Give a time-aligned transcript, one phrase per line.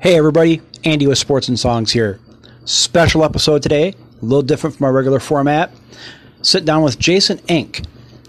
[0.00, 2.20] Hey everybody, Andy with Sports and Songs here.
[2.64, 5.70] Special episode today, a little different from our regular format.
[6.40, 7.82] Sit down with Jason Ink.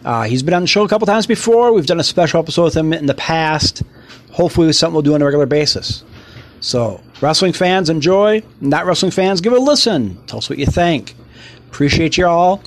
[0.04, 1.72] Uh, he's been on the show a couple times before.
[1.72, 3.84] We've done a special episode with him in the past.
[4.34, 6.04] Hopefully, it's something we'll do on a regular basis.
[6.60, 8.44] So, wrestling fans, enjoy.
[8.60, 10.22] Not wrestling fans, give a listen.
[10.28, 11.16] Tell us what you think.
[11.70, 12.62] Appreciate you all.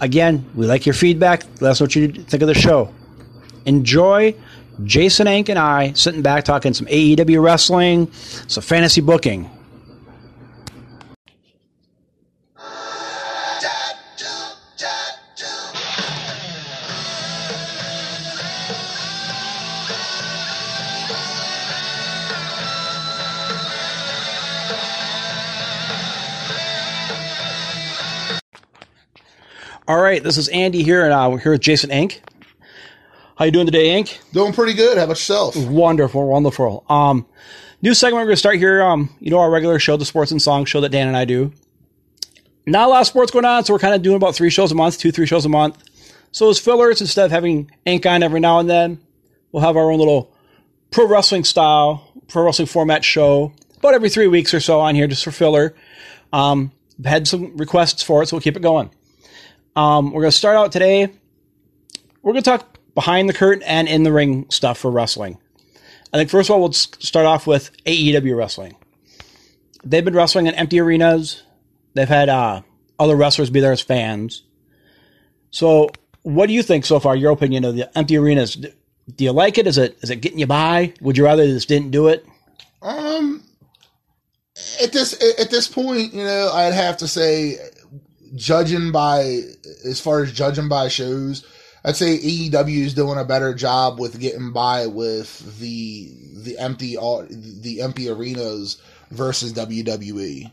[0.00, 1.42] Again, we like your feedback.
[1.60, 2.94] Let us know what you think of the show.
[3.66, 4.32] Enjoy
[4.84, 9.50] Jason Ink and I sitting back talking some AEW wrestling, some fantasy booking.
[29.88, 32.20] All right, this is Andy here, and uh, we're here with Jason Ink.
[33.38, 34.18] How you doing today, Ink?
[34.32, 34.98] Doing pretty good.
[34.98, 35.56] How about yourself?
[35.56, 36.84] Wonderful, wonderful.
[36.88, 37.24] Um,
[37.80, 38.82] new segment we're going to start here.
[38.82, 41.24] Um, you know our regular show, the Sports and Songs show that Dan and I
[41.24, 41.52] do.
[42.66, 44.72] Not a lot of sports going on, so we're kind of doing about three shows
[44.72, 45.80] a month, two, three shows a month.
[46.32, 48.98] So as fillers, instead of having Ink on every now and then,
[49.52, 50.34] we'll have our own little
[50.90, 55.06] pro wrestling style, pro wrestling format show about every three weeks or so on here,
[55.06, 55.76] just for filler.
[56.32, 56.72] Um,
[57.04, 58.90] had some requests for it, so we'll keep it going.
[59.76, 61.12] Um, we're going to start out today.
[62.20, 65.38] We're going to talk behind the curtain and in the ring stuff for wrestling.
[66.12, 68.74] I think first of all, we'll start off with AEW wrestling.
[69.84, 71.44] They've been wrestling in empty arenas.
[71.94, 72.62] They've had uh,
[72.98, 74.42] other wrestlers be there as fans.
[75.52, 75.90] So,
[76.22, 77.14] what do you think so far?
[77.14, 78.56] Your opinion of the empty arenas?
[78.56, 79.68] Do you like it?
[79.68, 80.92] Is it is it getting you by?
[81.00, 82.26] Would you rather this didn't do it?
[82.82, 83.44] Um,
[84.82, 87.58] at this at this point, you know, I'd have to say,
[88.34, 89.42] judging by
[89.84, 91.46] as far as judging by shows,
[91.88, 96.96] I'd say AEW is doing a better job with getting by with the the empty
[96.96, 98.76] the empty arenas
[99.10, 100.52] versus WWE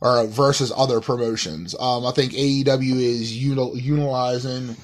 [0.00, 1.76] or versus other promotions.
[1.78, 4.76] Um, I think AEW is util, utilizing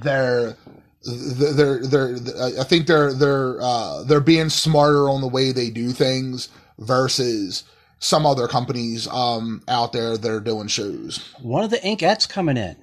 [0.00, 0.56] their
[1.04, 2.16] they're, they're,
[2.60, 7.64] I think they're, they're, uh, they're being smarter on the way they do things versus
[7.98, 11.34] some other companies, um, out there that are doing shows.
[11.40, 12.76] One of the Inkettes coming in.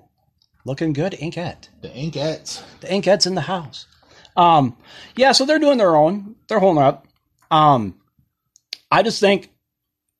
[0.69, 1.67] Looking good, Inkette.
[1.81, 2.61] The Inkettes.
[2.81, 3.87] The Inkette's in the house.
[4.37, 4.77] Um,
[5.15, 6.35] yeah, so they're doing their own.
[6.47, 7.07] They're holding up.
[7.49, 7.99] Um,
[8.91, 9.49] I just think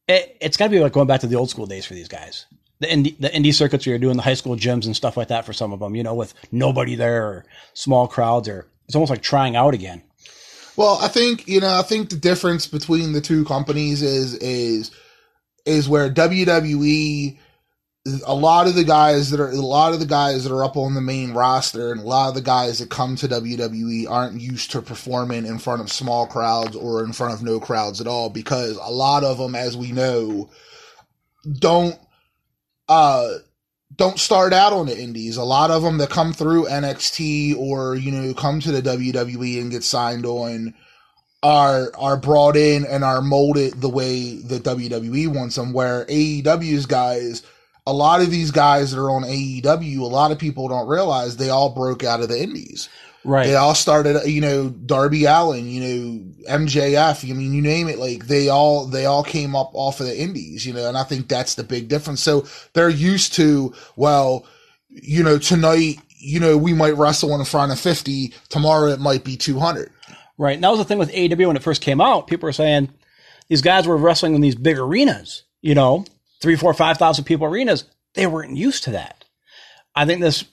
[0.08, 2.08] it, it's got to be like going back to the old school days for these
[2.08, 2.48] guys.
[2.80, 5.28] The indie, the indie circuits where you're doing the high school gyms and stuff like
[5.28, 7.46] that for some of them, you know, with nobody there or
[7.76, 10.02] small crowds or it's almost like trying out again.
[10.76, 14.90] Well, I think, you know, I think the difference between the two companies is, is,
[15.68, 17.38] is where WWE
[18.06, 20.78] a lot of the guys that are a lot of the guys that are up
[20.78, 24.40] on the main roster and a lot of the guys that come to WWE aren't
[24.40, 28.08] used to performing in front of small crowds or in front of no crowds at
[28.08, 30.50] all because a lot of them as we know
[31.60, 32.00] don't
[32.88, 33.34] uh
[33.96, 35.36] don't start out on the indies.
[35.36, 39.62] A lot of them that come through NXT or you know come to the WWE
[39.62, 40.74] and get signed on
[41.44, 46.86] are are brought in and are molded the way the WWE wants them where AEW's
[46.86, 47.44] guys
[47.90, 51.38] a lot of these guys that are on AEW, a lot of people don't realize
[51.38, 52.88] they all broke out of the indies.
[53.26, 53.48] Right.
[53.48, 58.00] They all started, you know, Darby Allin, you know, MJF, I mean, you name it,
[58.00, 61.04] like they all, they all came up off of the indies, you know, and I
[61.04, 62.22] think that's the big difference.
[62.22, 64.46] So they're used to, well,
[64.88, 68.34] you know, tonight, you know, we might wrestle in front of 50.
[68.50, 69.92] Tomorrow it might be 200.
[70.38, 70.56] Right.
[70.56, 72.28] And that was the thing with AEW when it first came out.
[72.28, 72.90] People were saying
[73.50, 76.06] these guys were wrestling in these big arenas, you know,
[76.42, 77.86] three, four, five thousand people arenas,
[78.16, 79.26] they weren't used to that.
[79.96, 80.46] I think this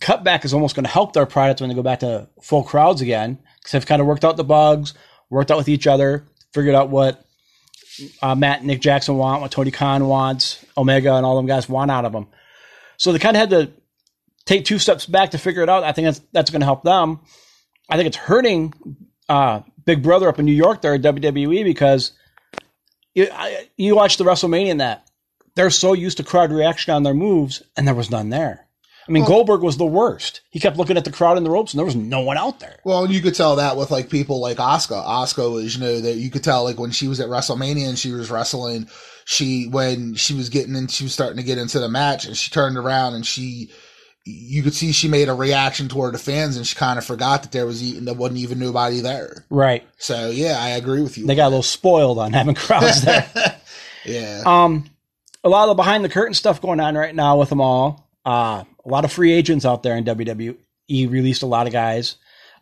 [0.00, 3.00] cutback is almost going to help their product when they go back to full crowds
[3.00, 4.94] again because they've kind of worked out the bugs,
[5.28, 7.24] worked out with each other, figured out what
[8.22, 11.68] uh, Matt and Nick Jackson want, what Tony Khan wants, Omega and all them guys
[11.68, 12.28] want out of them.
[12.96, 13.72] So they kind of had to
[14.46, 15.84] take two steps back to figure it out.
[15.84, 17.20] I think that's that's going to help them.
[17.88, 18.72] I think it's hurting
[19.28, 22.12] uh, Big Brother up in New York there at WWE because
[23.14, 25.09] you, I, you watch the WrestleMania and that
[25.60, 28.66] they're so used to crowd reaction on their moves, and there was none there.
[29.06, 30.40] I mean, well, Goldberg was the worst.
[30.48, 32.60] He kept looking at the crowd in the ropes, and there was no one out
[32.60, 32.78] there.
[32.82, 35.04] Well, you could tell that with like people like Asuka.
[35.04, 37.98] Asuka was, you know, that you could tell like when she was at WrestleMania and
[37.98, 38.88] she was wrestling,
[39.26, 42.34] she when she was getting in, she was starting to get into the match, and
[42.34, 43.70] she turned around and she,
[44.24, 47.42] you could see she made a reaction toward the fans, and she kind of forgot
[47.42, 49.44] that there was even there wasn't even nobody there.
[49.50, 49.86] Right.
[49.98, 51.26] So yeah, I agree with you.
[51.26, 53.28] They got a little spoiled on having crowds there.
[54.06, 54.42] yeah.
[54.46, 54.88] Um
[55.42, 58.08] a lot of the behind the curtain stuff going on right now with them all.
[58.24, 60.56] Uh, a lot of free agents out there in WWE
[60.88, 62.16] released a lot of guys.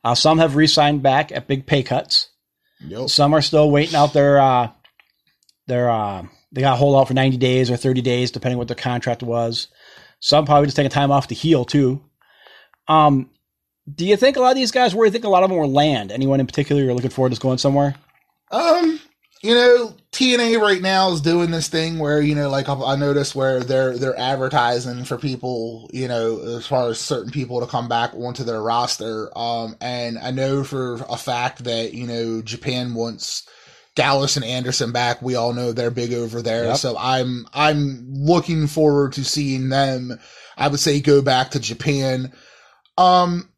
[0.04, 2.28] Uh, some have re-signed back at big pay cuts.
[2.80, 3.08] Yep.
[3.08, 4.70] Some are still waiting out their uh,
[5.66, 8.76] They're uh, they got hold out for 90 days or 30 days, depending what their
[8.76, 9.68] contract was.
[10.20, 12.02] Some probably just taking time off to heal too.
[12.86, 13.30] Um,
[13.92, 14.94] do you think a lot of these guys?
[14.94, 16.12] Where do you think a lot of them will land?
[16.12, 17.94] Anyone in particular you're looking forward to going somewhere?
[18.50, 19.00] Um,
[19.42, 23.34] you know, TNA right now is doing this thing where you know, like I noticed
[23.34, 27.88] where they're they're advertising for people, you know, as far as certain people to come
[27.88, 29.30] back onto their roster.
[29.38, 33.46] Um, and I know for a fact that you know Japan wants
[33.94, 35.22] Gallows and Anderson back.
[35.22, 36.76] We all know they're big over there, Yep.
[36.78, 40.18] so I'm I'm looking forward to seeing them.
[40.56, 42.32] I would say go back to Japan.
[42.96, 43.48] Um,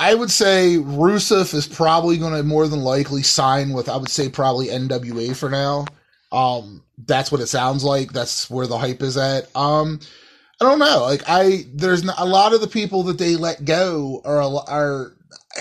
[0.00, 4.08] I would say Rusev is probably going to more than likely sign with, I would
[4.08, 5.84] say probably NWA for now.
[6.32, 8.10] Um, that's what it sounds like.
[8.10, 9.54] That's where the hype is at.
[9.54, 10.00] Um,
[10.58, 11.02] I don't know.
[11.02, 15.12] Like I, there's not, a lot of the people that they let go are, are,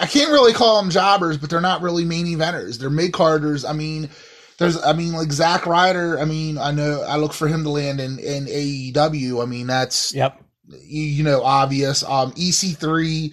[0.00, 2.80] I can't really call them jobbers, but they're not really main eventers.
[2.80, 3.64] They're mid carders.
[3.64, 4.10] I mean,
[4.58, 6.18] there's, I mean, like Zack Ryder.
[6.18, 9.40] I mean, I know I look for him to land in, in AEW.
[9.40, 10.42] I mean, that's, Yep.
[10.82, 12.02] You, know, obvious.
[12.02, 13.32] Um, EC3,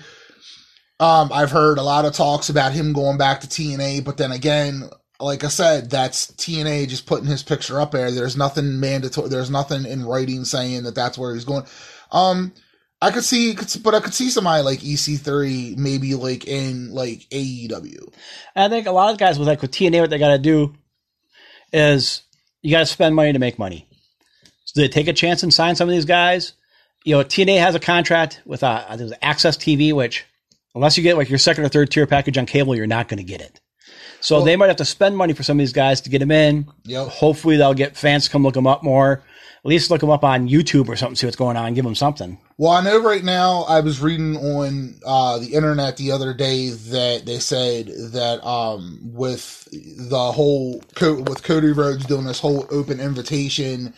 [0.99, 4.31] um, I've heard a lot of talks about him going back to TNA, but then
[4.31, 4.89] again,
[5.19, 8.11] like I said, that's TNA just putting his picture up there.
[8.11, 9.29] There's nothing mandatory.
[9.29, 11.65] There's nothing in writing saying that that's where he's going.
[12.11, 12.53] Um,
[13.01, 18.13] I could see, but I could see somebody like EC3 maybe like in like AEW.
[18.55, 20.73] I think a lot of guys with like with TNA, what they got to do
[21.71, 22.23] is
[22.61, 23.87] you got to spend money to make money.
[24.65, 26.53] So they take a chance and sign some of these guys.
[27.07, 30.25] You know, TNA has a contract with uh, AXS TV, which
[30.75, 33.19] unless you get like your second or third tier package on cable, you're not going
[33.19, 33.61] to get it.
[34.19, 36.19] So Well- they might have to spend money for some of these guys to get
[36.19, 36.67] them in.
[36.83, 37.07] Yep.
[37.07, 39.23] Hopefully, they'll get fans to come look them up more.
[39.63, 41.95] At least look them up on YouTube or something, see what's going on, give them
[41.95, 42.37] something.
[42.57, 43.63] Well, I know right now.
[43.69, 48.99] I was reading on uh, the internet the other day that they said that um,
[49.01, 53.93] with the whole with Cody Rhodes doing this whole open invitation,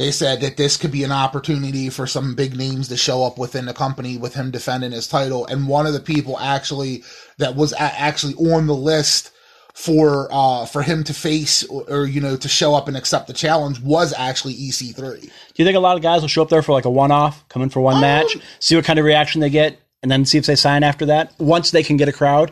[0.00, 3.38] they said that this could be an opportunity for some big names to show up
[3.38, 5.46] within the company with him defending his title.
[5.46, 7.04] And one of the people actually
[7.38, 9.30] that was a- actually on the list
[9.72, 13.28] for uh for him to face or, or you know to show up and accept
[13.28, 15.20] the challenge was actually E EC3.
[15.22, 17.12] Do you think a lot of guys will show up there for like a one
[17.12, 20.10] off, come in for one Um, match, see what kind of reaction they get, and
[20.10, 22.50] then see if they sign after that once they can get a crowd?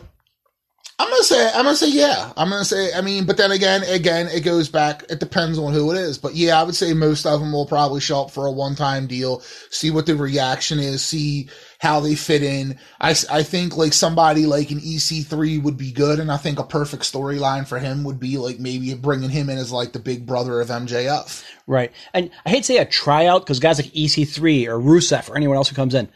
[0.99, 2.33] I'm gonna say I'm gonna say yeah.
[2.35, 5.05] I'm gonna say I mean, but then again, again, it goes back.
[5.09, 7.65] It depends on who it is, but yeah, I would say most of them will
[7.65, 11.47] probably show up for a one time deal, see what the reaction is, see
[11.79, 12.77] how they fit in.
[12.99, 16.65] I I think like somebody like an EC3 would be good, and I think a
[16.65, 20.25] perfect storyline for him would be like maybe bringing him in as like the big
[20.25, 21.45] brother of MJF.
[21.65, 21.93] Right.
[22.13, 25.55] And I hate to say a tryout because guys like EC3 or Rusev or anyone
[25.55, 26.09] else who comes in,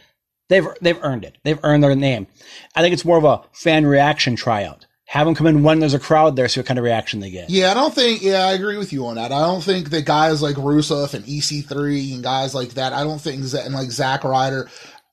[0.50, 1.38] they've they've earned it.
[1.44, 2.28] They've earned their name.
[2.75, 4.86] I think it's more of a fan reaction tryout.
[5.06, 7.30] Have them come in when there's a crowd there, see what kind of reaction they
[7.30, 7.50] get.
[7.50, 8.24] Yeah, I don't think.
[8.24, 9.31] Yeah, I agree with you on that.
[9.31, 12.94] I don't think that guys like Rusev and EC3 and guys like that.
[12.94, 14.69] I don't think that and like Zack Ryder.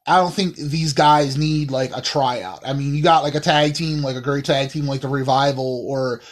[0.07, 2.67] I don't think these guys need like a tryout.
[2.67, 5.09] I mean, you got like a tag team, like a great tag team, like the
[5.09, 6.23] Revival or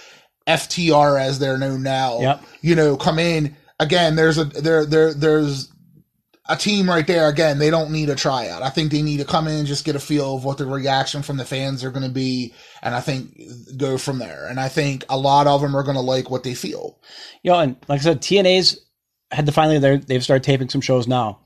[0.46, 2.20] FTR as they're known now.
[2.20, 2.44] Yep.
[2.62, 4.16] You know, come in again.
[4.16, 5.70] There's a there there there's
[6.48, 7.28] a team right there.
[7.28, 8.62] Again, they don't need a tryout.
[8.62, 10.66] I think they need to come in and just get a feel of what the
[10.66, 13.38] reaction from the fans are going to be, and I think
[13.76, 14.46] go from there.
[14.46, 16.98] And I think a lot of them are going to like what they feel.
[17.42, 18.80] You know, and like I said, TNA's
[19.30, 21.40] had to finally they've started taping some shows now.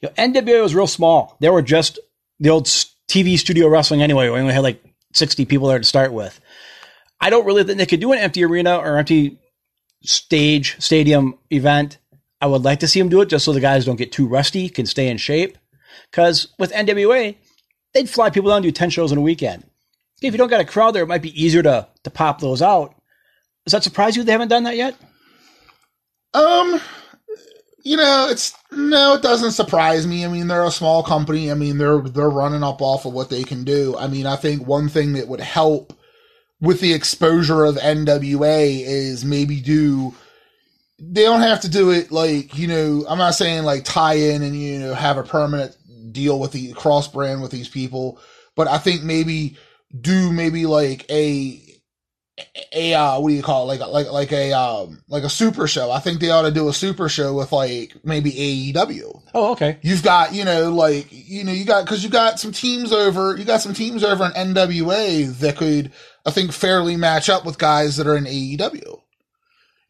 [0.00, 1.36] You know, NWA was real small.
[1.40, 1.98] They were just
[2.38, 4.30] the old TV studio wrestling anyway.
[4.30, 6.40] We only had like 60 people there to start with.
[7.20, 9.38] I don't really think they could do an empty arena or empty
[10.02, 11.98] stage stadium event.
[12.40, 14.26] I would like to see them do it just so the guys don't get too
[14.26, 15.58] rusty, can stay in shape.
[16.10, 17.36] Because with NWA,
[17.92, 19.64] they'd fly people down and do 10 shows in a weekend.
[20.22, 22.62] If you don't got a crowd there, it might be easier to, to pop those
[22.62, 22.94] out.
[23.64, 24.96] Does that surprise you they haven't done that yet?
[26.34, 26.80] Um,
[27.82, 30.24] you know, it's no, it doesn't surprise me.
[30.24, 31.50] I mean, they're a small company.
[31.50, 33.96] I mean, they're they're running up off of what they can do.
[33.96, 35.92] I mean, I think one thing that would help
[36.60, 40.14] with the exposure of NWA is maybe do.
[41.00, 43.04] They don't have to do it like you know.
[43.08, 45.76] I'm not saying like tie in and you know have a permanent
[46.12, 48.18] deal with the cross brand with these people,
[48.54, 49.56] but I think maybe
[49.98, 51.70] do maybe like a
[52.72, 53.78] a uh, what do you call it?
[53.78, 55.90] Like like like a um like a super show.
[55.90, 59.22] I think they ought to do a super show with like maybe AEW.
[59.34, 59.78] Oh, okay.
[59.82, 63.36] You've got you know like you know you got because you got some teams over
[63.36, 65.92] you got some teams over in NWA that could
[66.26, 68.99] I think fairly match up with guys that are in AEW.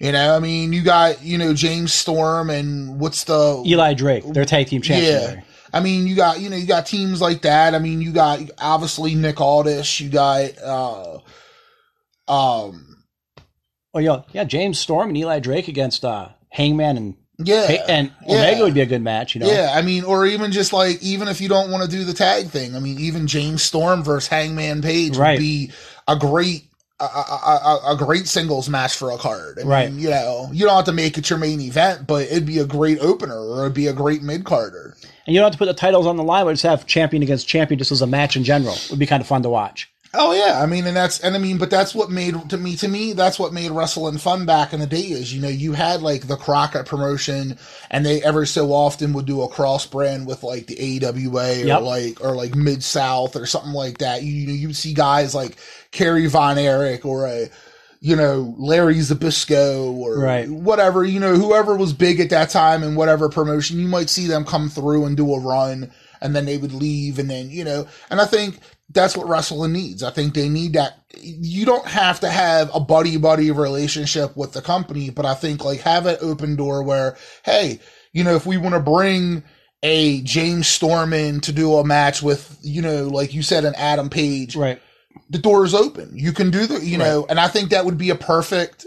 [0.01, 4.25] You know, I mean, you got you know James Storm and what's the Eli Drake,
[4.33, 5.35] their tag team champion.
[5.37, 5.41] Yeah.
[5.73, 7.75] I mean, you got you know you got teams like that.
[7.75, 10.01] I mean, you got obviously Nick Aldis.
[10.01, 11.19] You got uh,
[12.29, 13.05] um,
[13.93, 14.45] Oh yeah, yeah.
[14.45, 18.39] James Storm and Eli Drake against uh, Hangman and Yeah, and yeah.
[18.39, 19.35] Omega would be a good match.
[19.35, 19.49] You know.
[19.53, 22.13] Yeah, I mean, or even just like, even if you don't want to do the
[22.15, 25.33] tag thing, I mean, even James Storm versus Hangman Page Right.
[25.33, 25.73] would be
[26.07, 26.65] a great,
[27.01, 29.59] a, a, a, a great singles match for a card.
[29.59, 29.91] I Right.
[29.91, 32.59] Mean, you know, you don't have to make it your main event, but it'd be
[32.59, 34.97] a great opener or it'd be a great mid carder.
[35.27, 37.23] And you don't have to put the titles on the line, but just have champion
[37.23, 38.75] against champion just as a match in general.
[38.75, 39.91] It would be kind of fun to watch.
[40.13, 42.75] Oh yeah, I mean, and that's and I mean, but that's what made to me
[42.77, 45.03] to me that's what made wrestling fun back in the day.
[45.03, 47.57] Is you know you had like the Crockett promotion,
[47.93, 51.67] and they ever so often would do a cross brand with like the AWA or
[51.67, 51.83] Yep.
[51.83, 54.25] like or like Mid South or something like that.
[54.25, 55.57] You know, you would see guys like
[55.93, 57.49] Kerry Von Erich or a
[58.01, 60.51] you know Larry Zbyszko or Right.
[60.51, 63.79] whatever you know whoever was big at that time in whatever promotion.
[63.79, 67.21] You might see them come through and do a run, and then they would leave,
[67.21, 68.59] and then you know, and I think
[68.93, 70.03] that's what wrestling needs.
[70.03, 70.99] I think they need that.
[71.17, 75.65] You don't have to have a buddy buddy relationship with the company, but I think
[75.65, 77.81] like have an open door where, hey,
[78.13, 79.43] you know, if we want to bring
[79.83, 83.75] a James Storm in to do a match with, you know, like you said, an
[83.77, 84.81] Adam Page, Right.
[85.31, 86.11] the door is open.
[86.15, 88.85] You can do the, you know, and I think that would be a perfect,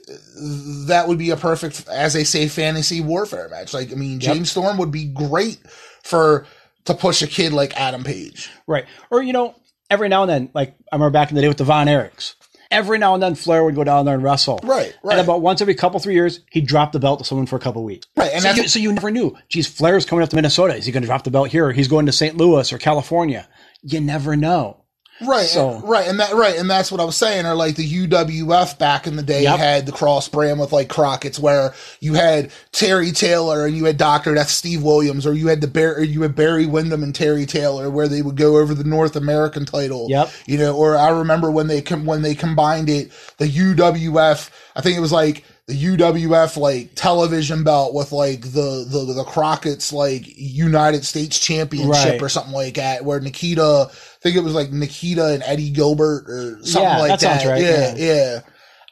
[0.88, 3.74] that would be a perfect, as they say, fantasy warfare match.
[3.74, 4.34] Like, I mean, Yep.
[4.34, 5.60] James Storm would be great
[6.04, 6.46] for,
[6.86, 8.50] to push a kid like Adam Page.
[8.68, 8.86] Right.
[9.10, 9.56] Or, you know,
[9.94, 12.36] every now and then, like I remember back in the day with the Von Erichs,
[12.72, 14.60] every now and then Flair would go down there and wrestle.
[14.64, 15.18] Right, right.
[15.18, 17.60] And about once every couple, three years, he'd drop the belt to someone for a
[17.60, 18.08] couple weeks.
[18.18, 19.38] Right, and so, you, so you never knew.
[19.48, 20.76] Geez, Flair's coming up to Minnesota.
[20.76, 21.68] Is he going to drop the belt here?
[21.68, 22.36] Or he's going to St.
[22.36, 23.48] Louis or California.
[23.84, 24.83] You never know.
[25.25, 27.46] Right, So- and, right, and that right, and that's what I was saying.
[27.46, 29.60] Or like the UWF back in the day Yep.
[29.60, 33.98] had the cross brand with like Crockett's, where you had Terry Taylor and you had
[33.98, 37.13] Doctor that's Steve Williams, or you had the Bear, or you had Barry Windham and
[37.13, 40.08] Terry Taylor, where they would go over the North American title.
[40.10, 40.30] Yep.
[40.46, 44.50] You know, or I remember when they com- when they combined it, the UWF.
[44.75, 49.24] I think it was like the UWF like television belt with like the the the
[49.24, 52.22] Crockett's like United States Championship Right.
[52.22, 56.25] or something like that, where Nikita, I think it was like Nikita and Eddie Gilbert
[56.29, 57.46] or something Yeah, like that that.
[57.50, 57.96] right, Yeah, yeah.
[57.96, 58.39] yeah.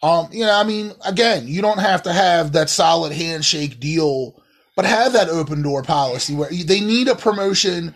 [0.03, 4.41] Um, you know, I mean, again, you don't have to have that solid handshake deal,
[4.75, 7.93] but have that open door policy where they need a promotion,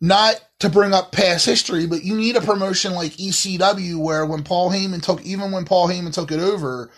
[0.00, 4.44] not to bring up past history, but you need a promotion like ECW where when
[4.44, 6.90] Paul Heyman took, even when Paul Heyman took it over,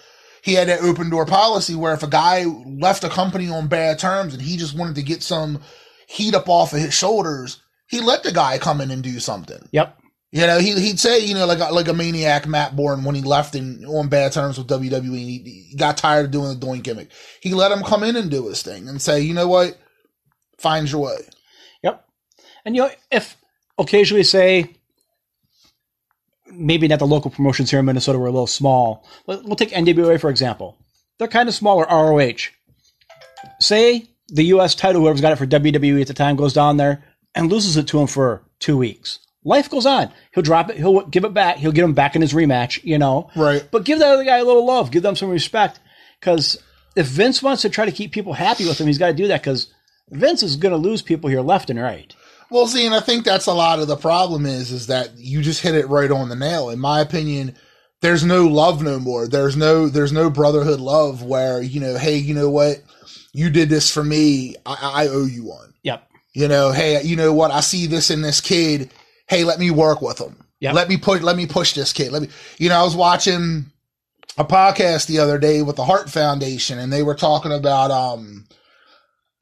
[0.45, 3.99] he had that open door policy where if a guy left a company on bad
[3.99, 5.63] terms and he just wanted to get some
[6.07, 9.67] heat up off of his shoulders, he let the guy come in and do something.
[9.73, 9.99] Yep.
[10.33, 13.15] You know, he, he'd say, you know, like a, like a maniac Matt Borne when
[13.15, 16.59] he left in on bad terms with WWE and he, he got tired of doing
[16.59, 17.09] the Doink gimmick.
[17.41, 19.79] He let him come in and do his thing and say, you know what,
[20.59, 21.21] find your way.
[21.83, 22.05] Yep.
[22.67, 23.35] And you know, if
[23.79, 24.77] occasionally say
[26.55, 29.71] maybe not the local promotions here in Minnesota were a little small, but we'll take
[29.71, 30.79] NWA for example.
[31.19, 32.51] They're kind of smaller ROH.
[33.61, 37.05] Say the US title, whoever's got it for WWE at the time, goes down there
[37.35, 39.19] and loses it to him for two weeks.
[39.45, 40.11] Life goes on.
[40.33, 40.77] He'll drop it.
[40.77, 41.59] He'll give it back.
[41.59, 43.31] He'll get him back in his rematch, you know.
[43.37, 43.67] Right.
[43.71, 44.91] But give that other guy a little love.
[44.91, 45.81] Give them some respect.
[46.19, 46.63] Because
[46.97, 49.29] if Vince wants to try to keep people happy with him, he's got to do
[49.29, 49.43] that.
[49.43, 49.73] Because
[50.11, 52.15] Vince is going to lose people here left and right.
[52.51, 55.43] Well, see, and I think that's a lot of the problem is, is that you
[55.43, 56.71] just hit it right on the nail.
[56.71, 57.55] In my opinion,
[58.01, 59.27] there's no love no more.
[59.27, 62.83] There's no, there's no brotherhood love where, you know, hey, you know what?
[63.33, 64.57] You did this for me.
[64.67, 65.75] I, I owe you one.
[65.83, 66.09] Yep.
[66.35, 67.51] You know, hey, you know what?
[67.51, 68.93] I see this in this kid.
[69.29, 70.37] Hey, let me work with him.
[70.61, 70.75] Yep.
[70.75, 71.23] Let me push.
[71.23, 72.13] Let me push this kid.
[72.13, 72.29] Let me.
[72.59, 73.67] You know, I was watching
[74.39, 78.47] a podcast the other day with the Heart Foundation, and they were talking about um.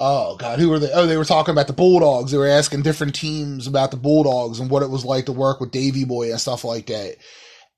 [0.04, 0.90] Oh God, who were they?
[0.90, 2.32] Oh, they were talking about the Bulldogs.
[2.32, 5.60] They were asking different teams about the Bulldogs and what it was like to work
[5.60, 7.18] with Davy Boy and stuff like that.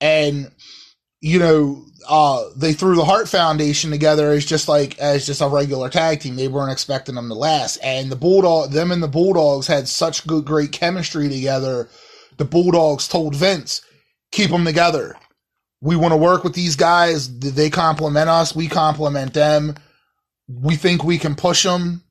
[0.00, 0.50] And
[1.20, 5.48] you know, uh, they threw the Heart Foundation together as just like as just a
[5.48, 6.36] regular tag team.
[6.36, 10.26] They weren't expecting them to last, and the Bulldog, them and the Bulldogs had such
[10.26, 11.90] good, great chemistry together.
[12.38, 13.82] The Bulldogs told Vince,
[14.32, 15.14] "Keep them together.
[15.82, 17.28] We want to work with these guys.
[17.38, 18.56] They compliment us.
[18.56, 19.74] We compliment them.
[20.48, 22.03] We think we can push them."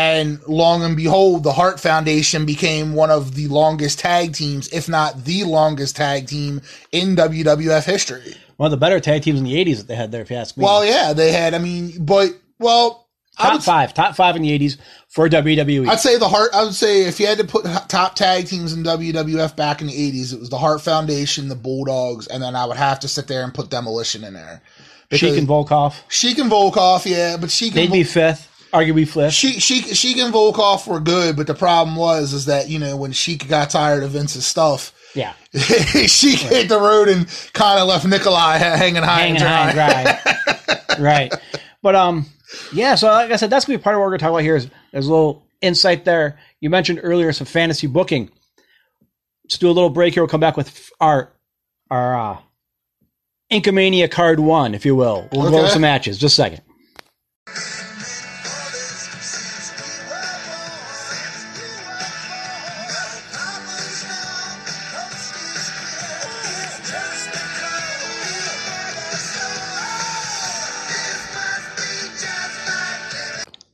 [0.00, 4.88] And long and behold, the Heart Foundation became one of the longest tag teams, if
[4.88, 8.34] not the longest tag team in WWF history.
[8.56, 10.36] One of the better tag teams in the 80s that they had there, if you
[10.36, 10.64] ask me.
[10.64, 11.52] Well, yeah, they had.
[11.52, 13.92] I mean, but well, top five.
[13.92, 14.78] Top five in the 80s
[15.08, 15.28] for.
[15.28, 15.86] WWE.
[15.86, 16.52] I'd say the Heart.
[16.54, 19.88] I would say if you had to put top tag teams in WWF back in
[19.88, 23.08] the '80s, it was the Heart Foundation, the Bulldogs, and then I would have to
[23.08, 24.62] sit there and put Demolition in there.
[25.12, 25.96] Sheik and Volkoff.
[26.08, 28.49] Sheik and Volkoff, yeah, but Sheik They'd and be fifth.
[28.72, 29.32] Arguably fifth.
[29.32, 32.96] She Sheik, Sheik and Volkoff were good, but the problem was is that you know
[32.96, 35.32] when Sheik got tired of Vince's stuff, yeah.
[35.54, 40.96] Sheik hit the road and kind of left Nikolai hanging high Hanging and high and
[40.96, 40.98] dry.
[41.00, 41.34] right.
[41.82, 42.26] But um,
[42.72, 42.94] yeah.
[42.94, 44.56] So like I said, that's gonna be part of what we're gonna talk about here.
[44.56, 46.38] Is there's a little insight there.
[46.60, 48.30] You mentioned earlier some fantasy booking.
[49.44, 50.22] Let's do a little break here.
[50.22, 51.32] We'll come back with our
[51.90, 52.38] our uh,
[53.50, 55.28] Inkomania card one, if you will.
[55.32, 56.18] We'll go over some matches.
[56.18, 56.60] Just a second.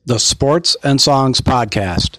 [0.07, 2.16] The Sports and Songs Podcast.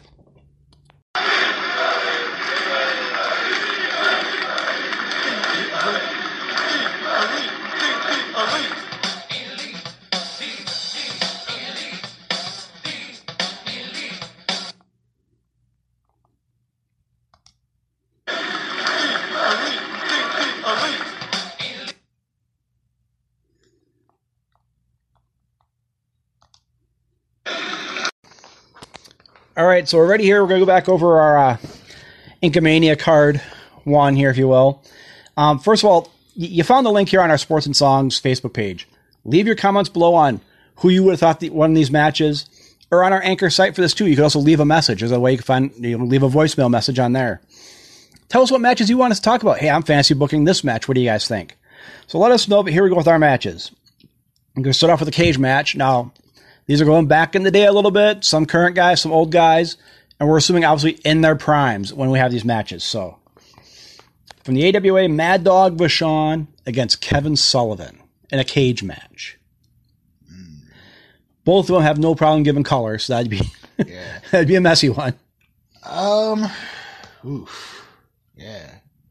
[29.78, 30.42] Right, so we're ready here.
[30.42, 31.56] We're going to go back over our uh,
[32.42, 33.40] Inkomania card
[33.84, 34.82] one here, if you will.
[35.36, 38.20] Um, first of all, y- you found the link here on our Sports and Songs
[38.20, 38.88] Facebook page.
[39.24, 40.40] Leave your comments below on
[40.78, 42.48] who you would have thought the, won these matches,
[42.90, 44.08] or on our anchor site for this too.
[44.08, 44.98] You could also leave a message.
[44.98, 47.40] There's a way you can find you know, leave a voicemail message on there.
[48.28, 49.58] Tell us what matches you want us to talk about.
[49.58, 50.88] Hey, I'm fantasy booking this match.
[50.88, 51.56] What do you guys think?
[52.08, 52.64] So let us know.
[52.64, 53.70] But here we go with our matches.
[54.56, 55.76] I'm going to start off with a cage match.
[55.76, 56.12] Now,
[56.68, 58.22] these are going back in the day a little bit.
[58.24, 59.76] Some current guys, some old guys,
[60.20, 62.84] and we're assuming obviously in their primes when we have these matches.
[62.84, 63.18] So,
[64.44, 67.98] from the AWA, Mad Dog Vachon against Kevin Sullivan
[68.30, 69.34] in a cage match.
[71.44, 73.40] Both of them have no problem giving color, so that'd be
[73.78, 74.18] Yeah.
[74.30, 75.14] that'd be a messy one.
[75.82, 76.46] Um.
[77.26, 77.86] Oof.
[78.36, 78.68] Yeah.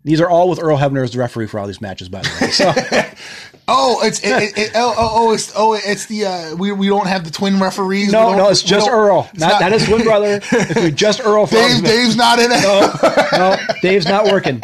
[0.07, 2.29] These are all with Earl Hebner as the referee for all these matches, by the
[2.41, 2.51] way.
[2.51, 2.71] So,
[3.67, 7.07] Oh, it's it, it, oh, oh oh it's oh it's the uh we we don't
[7.07, 8.09] have the twin referees.
[8.09, 10.39] no, no, it's just Earl, it's not, not his twin brother.
[10.53, 11.45] It's just Earl.
[11.47, 13.33] Dave, Dave's not in it.
[13.33, 14.63] no, Dave's not working.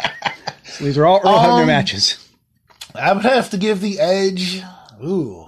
[0.64, 2.26] So these are all Earl Hebner Um, matches.
[2.94, 4.62] I would have to give the edge.
[5.04, 5.46] Ooh.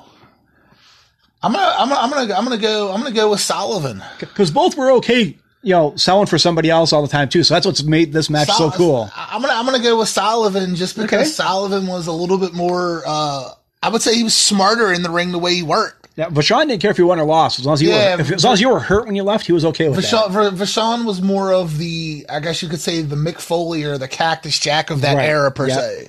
[1.42, 4.02] I'm gonna I'm gonna I'm gonna I'm gonna go I'm gonna go with Sullivan.
[4.18, 7.42] Because both were okay, you know, selling for somebody else all the time too.
[7.42, 9.10] So that's what's made this match so cool.
[9.16, 11.24] I'm gonna I'm gonna go with Sullivan just because Okay.
[11.24, 13.02] Sullivan was a little bit more.
[13.04, 13.50] uh
[13.82, 16.08] I would say he was smarter in the ring the way he worked.
[16.16, 18.20] Yeah, Vachon didn't care if you won or lost as long as you Yeah, were
[18.22, 20.32] if, as long as you were hurt when you left, he was okay with Vachon,
[20.32, 20.54] that.
[20.54, 24.08] Vachon was more of the, I guess you could say, the Mick Foley or the
[24.08, 25.28] Cactus Jack of that Right.
[25.28, 25.78] era per Yep.
[25.80, 26.08] se.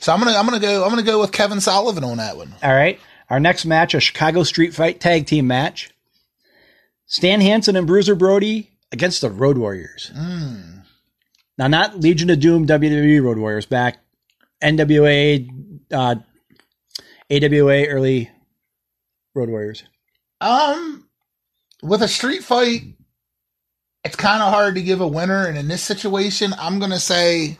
[0.00, 2.54] So I'm gonna I'm gonna go I'm gonna go with Kevin Sullivan on that one.
[2.62, 2.98] All right,
[3.30, 5.90] our next match, a Chicago Street Fight tag team match.
[7.06, 10.10] Stan Hansen and Bruiser Brody against the Road Warriors.
[10.14, 10.80] Hmm.
[11.58, 13.98] Now, not Legion of Doom WWE Road Warriors, back
[14.62, 15.48] NWA,
[15.92, 16.16] uh,
[17.30, 18.30] AWA early
[19.34, 19.84] Road Warriors.
[20.40, 21.08] Um,
[21.82, 22.82] with a street fight,
[24.04, 27.58] it's kind of hard to give a winner, and in this situation, I'm gonna say,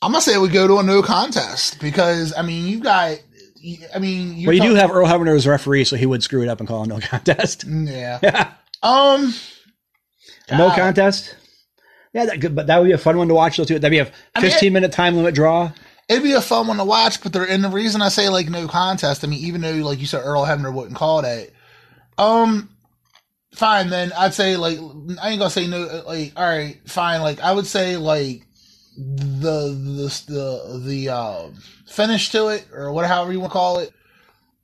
[0.00, 3.18] I'm gonna say we go to a no contest because I mean you got,
[3.94, 6.42] I mean you Well, you do have Earl Hebner as referee, so he would screw
[6.42, 7.64] it up and call a no contest.
[7.68, 8.52] yeah.
[8.82, 9.34] Um,
[10.58, 11.36] no contest.
[12.12, 13.78] Yeah, that could, but that would be a fun one to watch though too.
[13.78, 15.72] That'd be a 15 minute time limit draw.
[16.08, 18.48] It'd be a fun one to watch, but there and the reason I say like
[18.48, 21.54] no contest, I mean, even though like you said Earl Hebner wouldn't call it,
[22.18, 22.68] um,
[23.54, 24.78] fine then I'd say like
[25.22, 28.46] I ain't gonna say no like all right fine like I would say like
[28.96, 31.48] the the the the uh,
[31.86, 33.92] finish to it or whatever you want to call it.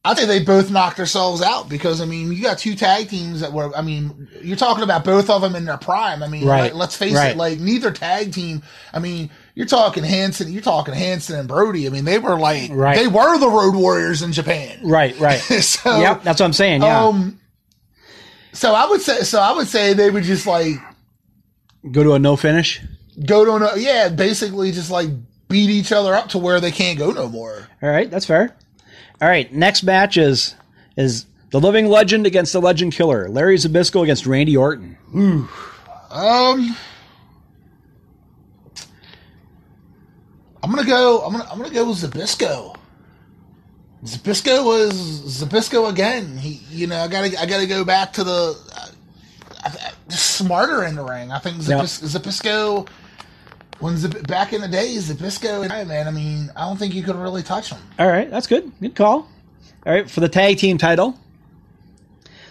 [0.06, 3.40] I think they both knocked themselves out because I mean you got two tag teams
[3.40, 6.22] that were I mean you're talking about both of them in their prime.
[6.22, 6.64] I mean Right.
[6.64, 7.32] like, let's face Right.
[7.32, 8.62] it, like neither tag team.
[8.92, 11.86] I mean you're talking Hansen, you're talking Hansen and Brody.
[11.86, 12.96] I mean they were like Right.
[12.96, 14.78] they were the Road Warriors in Japan.
[14.84, 15.38] Right, right.
[15.40, 16.82] so yep, that's what I'm saying.
[16.82, 17.40] Yeah, um,
[18.52, 20.76] so I would say so I would say they would just like
[21.90, 22.80] go to a no finish.
[23.26, 25.08] go to no yeah basically just like
[25.48, 27.68] beat each other up to where they can't go no more.
[27.82, 28.56] All right, that's fair.
[29.20, 30.54] All right, next match is
[30.96, 34.96] is the Living Legend against the Legend Killer, Larry Zbyszko against Randy Orton.
[35.14, 36.76] Um,
[40.62, 41.22] I'm gonna go.
[41.24, 41.48] I'm gonna.
[41.50, 42.76] I'm gonna go with Zbyszko.
[44.04, 44.92] Zbyszko was
[45.42, 46.36] Zbyszko again.
[46.36, 47.40] He, you know, I gotta.
[47.40, 48.88] I gotta go back to the uh,
[49.64, 51.32] I- I- smarter in the ring.
[51.32, 51.56] I think.
[51.58, 52.86] Zabis, Zbyszko.
[53.78, 56.08] When Zab, back in the days, Zbyszko, hey, man.
[56.08, 57.80] I mean, I don't think you could really touch them.
[57.98, 58.72] All right, that's good.
[58.80, 59.28] Good call.
[59.84, 61.18] All right, for the tag team title,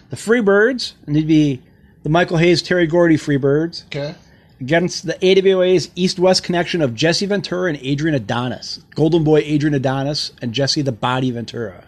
[0.09, 1.61] the Freebirds need to be
[2.03, 4.13] the Michael Hayes Terry Gordy Freebirds Okay.
[4.61, 9.73] against the AWA's East West connection of Jesse Ventura and Adrian Adonis, Golden Boy Adrian
[9.73, 11.83] Adonis and Jesse the Body Ventura.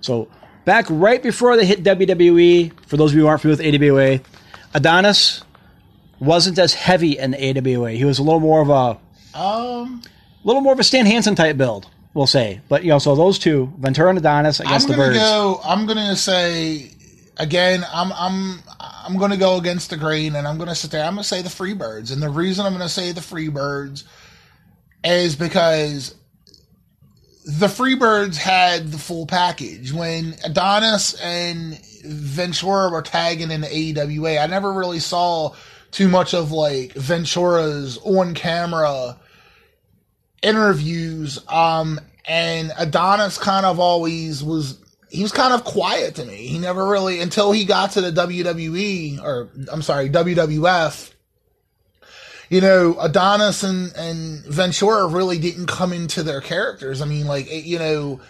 [0.00, 0.28] So
[0.64, 4.20] back right before they hit WWE, for those of you who aren't familiar with AWA,
[4.74, 5.42] Adonis
[6.20, 7.90] wasn't as heavy in the AWA.
[7.92, 10.02] He was a little more of a Um,
[10.44, 12.60] little more of a Stan Hansen type build, we'll say.
[12.68, 15.18] But you know, so those two, Ventura and Adonis I'm against the gonna Birds.
[15.18, 15.60] go.
[15.64, 16.90] I'm gonna say
[17.36, 17.84] again.
[17.92, 21.04] I'm I'm I'm gonna go against the grain, and I'm gonna sit there.
[21.04, 24.04] I'm gonna say the Freebirds, and the reason I'm gonna say the Freebirds
[25.04, 26.14] is because
[27.46, 34.38] the Freebirds had the full package when Adonis and Ventura were tagging in the AWA.
[34.38, 35.52] I never really saw
[35.94, 39.16] too much of like Ventura's on camera
[40.42, 44.78] interviews um and Adonis kind of always was
[45.08, 46.48] he was kind of quiet to me.
[46.48, 51.12] He never really until he got to the WWE or I'm sorry, WWF.
[52.50, 57.00] You know, Adonis and and Ventura really didn't come into their characters.
[57.00, 58.20] I mean, like it, you know,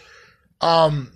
[0.61, 1.13] um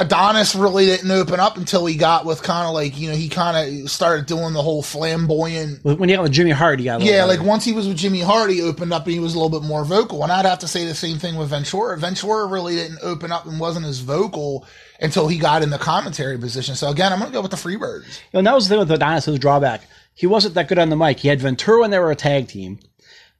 [0.00, 3.28] Adonis really didn't open up until he got with kind of like, you know, he
[3.28, 7.02] kind of started doing the whole flamboyant When you got with Jimmy Hart, you got
[7.02, 7.38] yeah, better.
[7.38, 9.60] like once he was with Jimmy Hart, he opened up and he was a little
[9.60, 10.22] bit more vocal.
[10.22, 11.98] And I'd have to say the same thing with Ventura.
[11.98, 14.66] Ventura really didn't open up and wasn't as vocal
[15.00, 16.76] until he got in the commentary position.
[16.76, 18.06] So again, I'm going to go with the Freebirds.
[18.06, 19.82] You know, and that was the thing with Adonis, his drawback.
[20.14, 21.18] He wasn't that good on the mic.
[21.18, 22.78] He had Ventura when they were a tag team.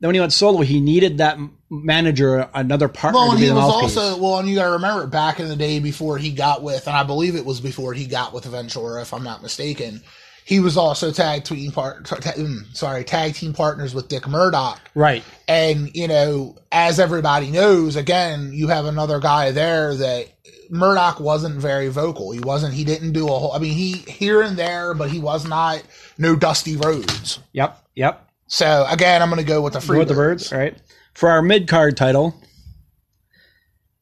[0.01, 3.59] Then when he went solo, he needed that manager, another partner Well, and he was
[3.59, 3.97] mouthpiece.
[3.97, 6.87] also well, and you got to remember back in the day before he got with,
[6.87, 10.03] and I believe it was before he got with Ventura, if I'm not mistaken.
[10.47, 14.81] He was also tag team part, ta- mm, sorry, tag team partners with Dick Murdoch.
[14.95, 15.23] right.
[15.47, 20.27] And, you know, as everybody knows, again, you have another guy there that
[20.71, 22.33] Murdoch wasn't very vocal.
[22.33, 25.21] He wasn't, he didn't do a whole, I mean, he here and there, but he
[25.21, 25.83] was not
[26.19, 27.39] no Dusty Rhodes.
[27.53, 27.85] Yep.
[27.95, 28.30] Yep.
[28.51, 30.53] So again, I'm going to go with the free with the birds.
[30.53, 30.77] All right.
[31.15, 32.35] For our mid card title,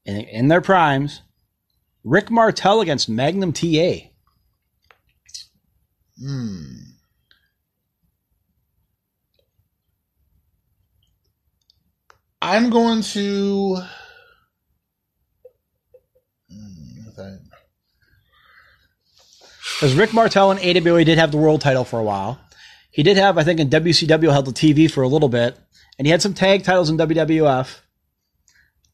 [0.06, 1.20] in, in their primes,
[2.02, 4.08] Rick Martel against Magnum TA.
[6.18, 6.64] Hmm.
[12.40, 13.82] I'm going to.
[19.74, 22.40] Because Rick Martel and AWA did have the world title for a while.
[22.98, 25.56] He did have, I think, in WCW held the TV for a little bit,
[26.00, 27.78] and he had some tag titles in WWF.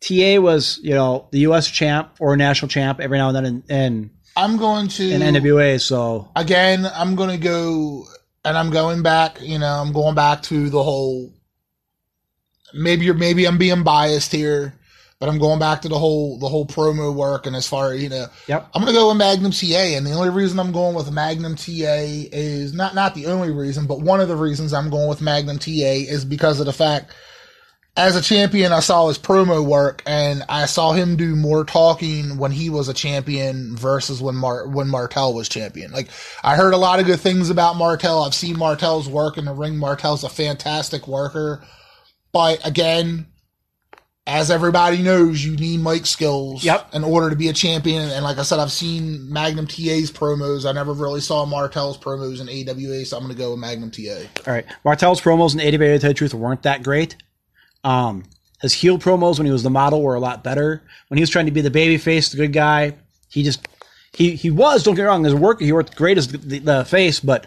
[0.01, 1.71] TA was, you know, the U.S.
[1.71, 5.11] champ or national champ every now and then in, in, I'm going to.
[5.11, 5.81] in NWA.
[5.81, 8.05] So again, I'm going to go,
[8.45, 9.41] and I'm going back.
[9.41, 11.33] You know, I'm going back to the whole.
[12.75, 14.75] Maybe you're, maybe I'm being biased here,
[15.25, 17.47] but I'm going back to the whole the whole promo work.
[17.47, 18.69] And as far you know, Yep.
[18.75, 19.97] I'm going to go with Magnum TA.
[19.97, 23.87] And the only reason I'm going with Magnum TA is not not the only reason,
[23.87, 27.11] but one of the reasons I'm going with Magnum TA is because of the fact.
[27.97, 32.37] As a champion, I saw his promo work, and I saw him do more talking
[32.37, 35.91] when he was a champion versus when Mar- when Martel was champion.
[35.91, 36.09] Like
[36.43, 38.25] I heard a lot of good things about Martel.
[38.25, 39.79] I've seen Martel's work in the ring.
[39.79, 41.65] Martel's a fantastic worker,
[42.31, 43.27] but again,
[44.27, 46.95] as everybody knows, you need mic skills Yep.
[46.95, 48.09] in order to be a champion.
[48.09, 50.65] And like I said, I've seen Magnum TA's promos.
[50.69, 53.91] I never really saw Martel's promos in AWA, so I'm going to go with Magnum
[53.91, 54.23] TA.
[54.47, 54.65] All right.
[54.85, 57.17] Martel's promos in AWA, to tell the truth, weren't that great.
[57.85, 58.25] Um,
[58.63, 60.83] his heel promos when he was the model were a lot better.
[61.09, 62.97] When he was trying to be the baby face, the good guy,
[63.29, 63.69] he just
[64.15, 64.83] he he was.
[64.83, 67.45] Don't get me wrong, a worker, he worked great as the, the, the face, but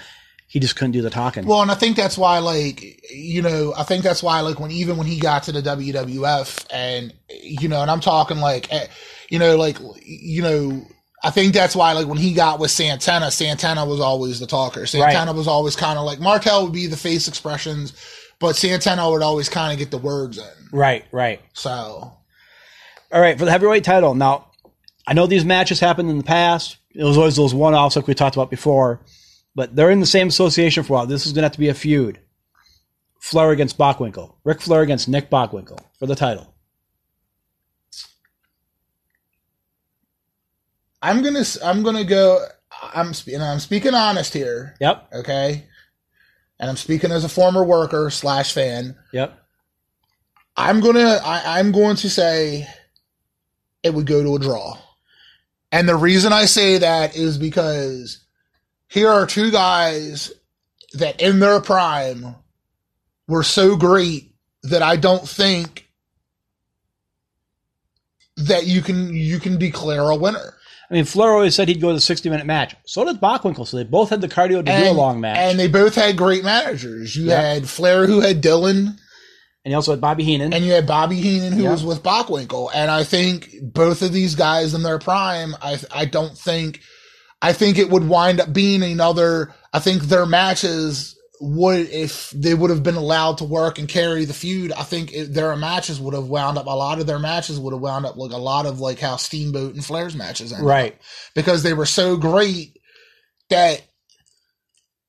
[0.47, 1.45] he just couldn't do the talking.
[1.45, 4.71] Well, and I think that's why, like, you know, I think that's why, like, when
[4.71, 8.87] even when he got to the WWF, and you know, and I'm talking like, eh,
[9.29, 10.85] you know, like, you know,
[11.23, 14.85] I think that's why, like, when he got with Santana, Santana was always the talker.
[14.85, 17.93] Santana was always kind of like Martel would be the face expressions,
[18.39, 20.45] but Santana would always kind of get the words in.
[20.71, 21.41] right, right.
[21.53, 21.69] So,
[23.11, 24.15] All right, for the heavyweight title.
[24.15, 24.51] Now,
[25.05, 26.77] I know these matches happened in the past.
[26.93, 29.01] It was always those one offs like we talked about before,
[29.57, 31.05] but they're in the same association for a while.
[31.07, 32.19] This is going to have to be a feud.
[33.19, 34.35] Flair against Bockwinkel.
[34.43, 36.53] Ric Flair against Nick Bockwinkel for the title.
[41.01, 42.45] I'm gonna, I'm gonna go.
[42.93, 45.65] I'm, and I'm speaking honest here, Yep, okay,
[46.59, 48.95] and I'm speaking as a former worker slash fan.
[49.11, 49.39] yep.
[50.55, 52.67] I'm gonna I, I'm going to say
[53.83, 54.77] it would go to a draw.
[55.71, 58.26] And the reason I say that is because
[58.87, 60.31] here are two guys
[60.93, 62.35] that in their prime
[63.27, 65.89] were so great that I don't think
[68.37, 70.53] that you can you can declare a winner.
[70.89, 72.73] I mean, Flair always said he'd go to the 60 minute match.
[72.85, 73.67] So did Bockwinkel.
[73.67, 75.37] So they both had the cardio to do a long match.
[75.37, 77.15] And they both had great managers.
[77.15, 77.41] You Yeah.
[77.41, 78.97] had Flair who had Dillon
[79.65, 80.53] and you also had Bobby Heenan.
[80.53, 81.71] and you had Bobby Heenan who Yeah.
[81.71, 86.05] was with Bockwinkel, and I think both of these guys in their prime, I I
[86.05, 86.79] don't think,
[87.41, 89.53] I think it would wind up being another.
[89.73, 94.25] I think their matches would, if they would have been allowed to work and carry
[94.25, 96.65] the feud, I think it, their matches would have wound up.
[96.65, 99.17] A lot of their matches would have wound up like a lot of like how
[99.17, 100.97] Steamboat and Flair's matches ended up right.
[101.35, 102.77] because they were so great
[103.49, 103.81] that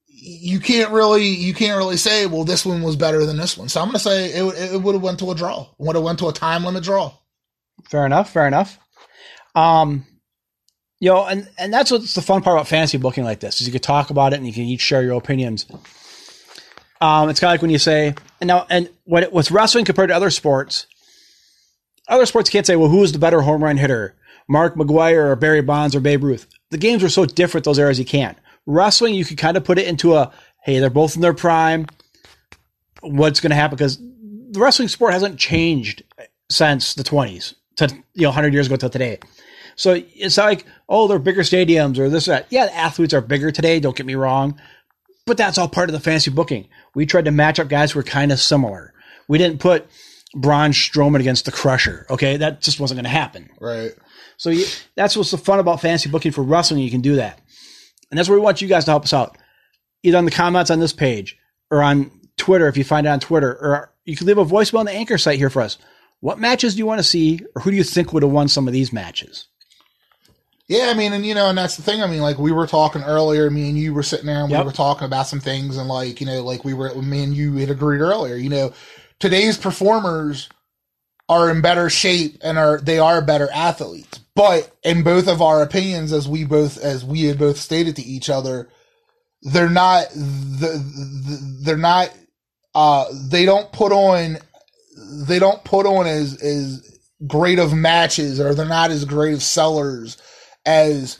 [0.06, 3.68] you can't really you can't really say well this one was better than this one
[3.68, 6.04] so i'm going to say it, it would have went to a draw would have
[6.04, 7.12] went to a time limit draw
[7.84, 8.32] Fair enough.
[8.32, 8.78] Fair enough.
[9.54, 10.06] Um,
[11.00, 13.66] you know, and and that's what's the fun part about fantasy booking like this is
[13.66, 15.66] you can talk about it and you can each share your opinions.
[17.00, 20.08] Um, it's kind of like when you say, and now, and what with wrestling compared
[20.08, 20.86] to other sports,
[22.08, 24.16] other sports can't say, well, who is the better home run hitter,
[24.48, 26.46] Mark McGwire or Barry Bonds or Babe Ruth?
[26.70, 28.36] The games are so different those eras you can't.
[28.66, 30.32] Wrestling, you can kind of put it into a,
[30.64, 31.86] hey, they're both in their prime.
[33.00, 33.76] What's going to happen?
[33.76, 36.02] Because the wrestling sport hasn't changed
[36.50, 39.18] since the 20s to you know 100 years ago to today.
[39.78, 42.46] So it's like oh they're bigger stadiums or this or that.
[42.50, 43.80] Yeah, the athletes are bigger today.
[43.80, 44.60] Don't get me wrong,
[45.24, 46.68] but that's all part of the fantasy booking.
[46.94, 48.92] We tried to match up guys who were kind of similar.
[49.28, 49.86] We didn't put
[50.34, 52.06] Braun Strowman against the Crusher.
[52.10, 53.50] Okay, that just wasn't going to happen.
[53.60, 53.92] right
[54.36, 56.80] So you, that's what's the fun about fantasy booking for wrestling.
[56.80, 57.40] You can do that,
[58.10, 59.38] and that's where we want you guys to help us out,
[60.02, 61.38] either on the comments on this page
[61.70, 64.80] or on Twitter if you find it on Twitter, or you can leave a voicemail
[64.80, 65.78] on the Anchor site here for us.
[66.20, 68.48] What matches do you want to see, or who do you think would have won
[68.48, 69.46] some of these matches?
[70.68, 72.66] Yeah i mean and you know and that's the thing i mean like we were
[72.68, 74.60] talking earlier me and you were sitting there and Yep.
[74.60, 77.34] we were talking about some things and like you know like we were me and
[77.34, 78.72] you had agreed earlier you know
[79.20, 80.48] today's performers
[81.28, 85.62] are in better shape and are they are better athletes but in both of our
[85.62, 88.68] opinions as we both as we had both stated to each other
[89.42, 90.68] they're not the,
[91.28, 92.12] the they're not
[92.74, 94.38] uh they don't put on
[95.26, 99.42] they don't put on as as great of matches or they're not as great of
[99.42, 100.18] sellers
[100.68, 101.18] as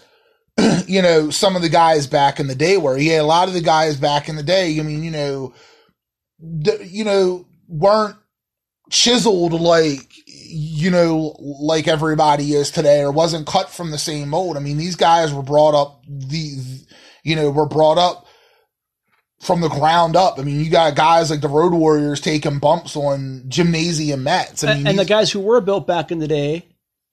[0.87, 2.99] you know some of the guys back in the day were.
[2.99, 5.55] Yeah a lot of the guys back in the day i mean you know
[6.61, 8.17] d- you know weren't
[8.91, 14.57] chiseled like you know like everybody is today or wasn't cut from the same mold.
[14.57, 16.85] I mean these guys were brought up the
[17.23, 18.27] you know were brought up
[19.41, 20.39] from the ground up.
[20.39, 24.65] I mean you got guys like the road warriors taking bumps on gymnasium mats.
[24.65, 26.68] I mean and the guys who were built back in the day,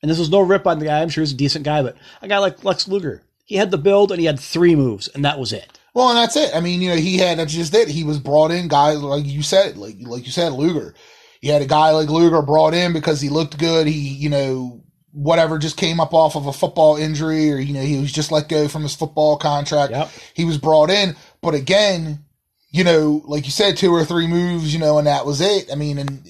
[0.05, 1.01] and this was no rip on the guy.
[1.01, 3.79] I'm sure he's a decent guy, but a guy like Lex Luger, he had the
[3.79, 5.79] build and he had three moves, and that was it.
[5.95, 6.55] Well, and that's it.
[6.55, 7.87] I mean, you know, he had that's just it.
[7.87, 10.93] He was brought in, guys like you said, like like you said, Luger.
[11.41, 13.87] You had a guy like Luger brought in because he looked good.
[13.87, 17.81] He, you know, whatever, just came up off of a football injury, or you know,
[17.81, 19.91] he was just let go from his football contract.
[19.91, 20.11] Yep.
[20.35, 22.23] He was brought in, but again,
[22.69, 25.71] you know, like you said, two or three moves, you know, and that was it.
[25.71, 26.27] I mean, and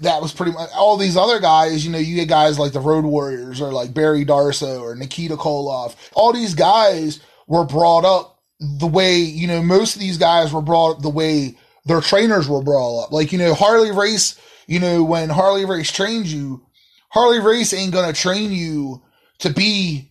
[0.00, 1.84] that was pretty much all these other guys.
[1.84, 5.36] You know, you get guys like the Road Warriors or like Barry Darsow or Nikita
[5.36, 5.94] Koloff.
[6.14, 10.60] All these guys were brought up the way you know most of these guys were
[10.60, 13.12] brought up the way their trainers were brought up.
[13.12, 14.38] Like you know, Harley Race.
[14.66, 16.66] You know, when Harley Race trains you,
[17.08, 19.02] Harley Race ain't gonna train you
[19.38, 20.10] to be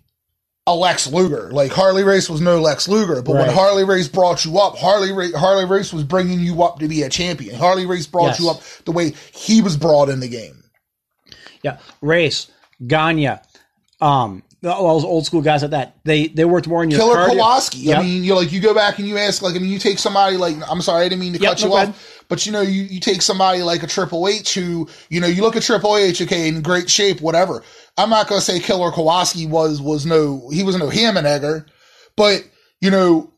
[0.67, 1.49] a Lex Luger.
[1.51, 5.11] Like Harley Race was no Lex Luger, but when Harley Race brought you up, Harley
[5.13, 7.55] Ra- Harley Race was bringing you up to be a champion.
[7.55, 8.39] Harley Race brought Yes.
[8.41, 10.63] you up the way he was brought in the game.
[11.63, 12.51] Yeah, Race,
[12.85, 13.39] Gagne,
[14.01, 15.95] um, all those old school guys like that.
[16.03, 17.29] They they worked more in your Killer cardio.
[17.37, 17.77] Kowalski.
[17.79, 17.97] Yep.
[17.97, 19.97] I mean, you like you go back and you ask like I mean you take
[19.99, 22.16] somebody like I'm sorry I didn't mean to Yep, cut no, you off.
[22.29, 25.41] But you know you you take somebody like a Triple H who you know you
[25.41, 27.63] look at Triple H okay in great shape whatever.
[27.97, 31.65] I'm not gonna say Killer Kowalski was was no he was no hammer
[32.15, 32.43] but
[32.81, 33.31] you know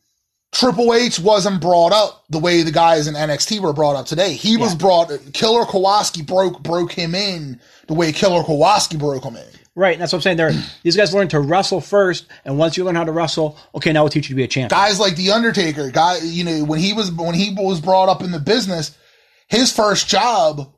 [0.52, 4.34] Triple H wasn't brought up the way the guys in NXT were brought up today.
[4.34, 9.36] He was brought Killer Kowalski broke broke him in the way Killer Kowalski broke him
[9.36, 9.59] in.
[9.80, 10.38] Right, and that's what I'm saying.
[10.38, 10.52] There,
[10.84, 14.04] these guys learn to wrestle first, and once you learn how to wrestle, okay, now
[14.04, 14.78] we'll teach you to be a champion.
[14.78, 18.22] guys like the Undertaker, guy, you know, when he was when he was brought up
[18.22, 18.98] in the business,
[19.48, 20.74] his first job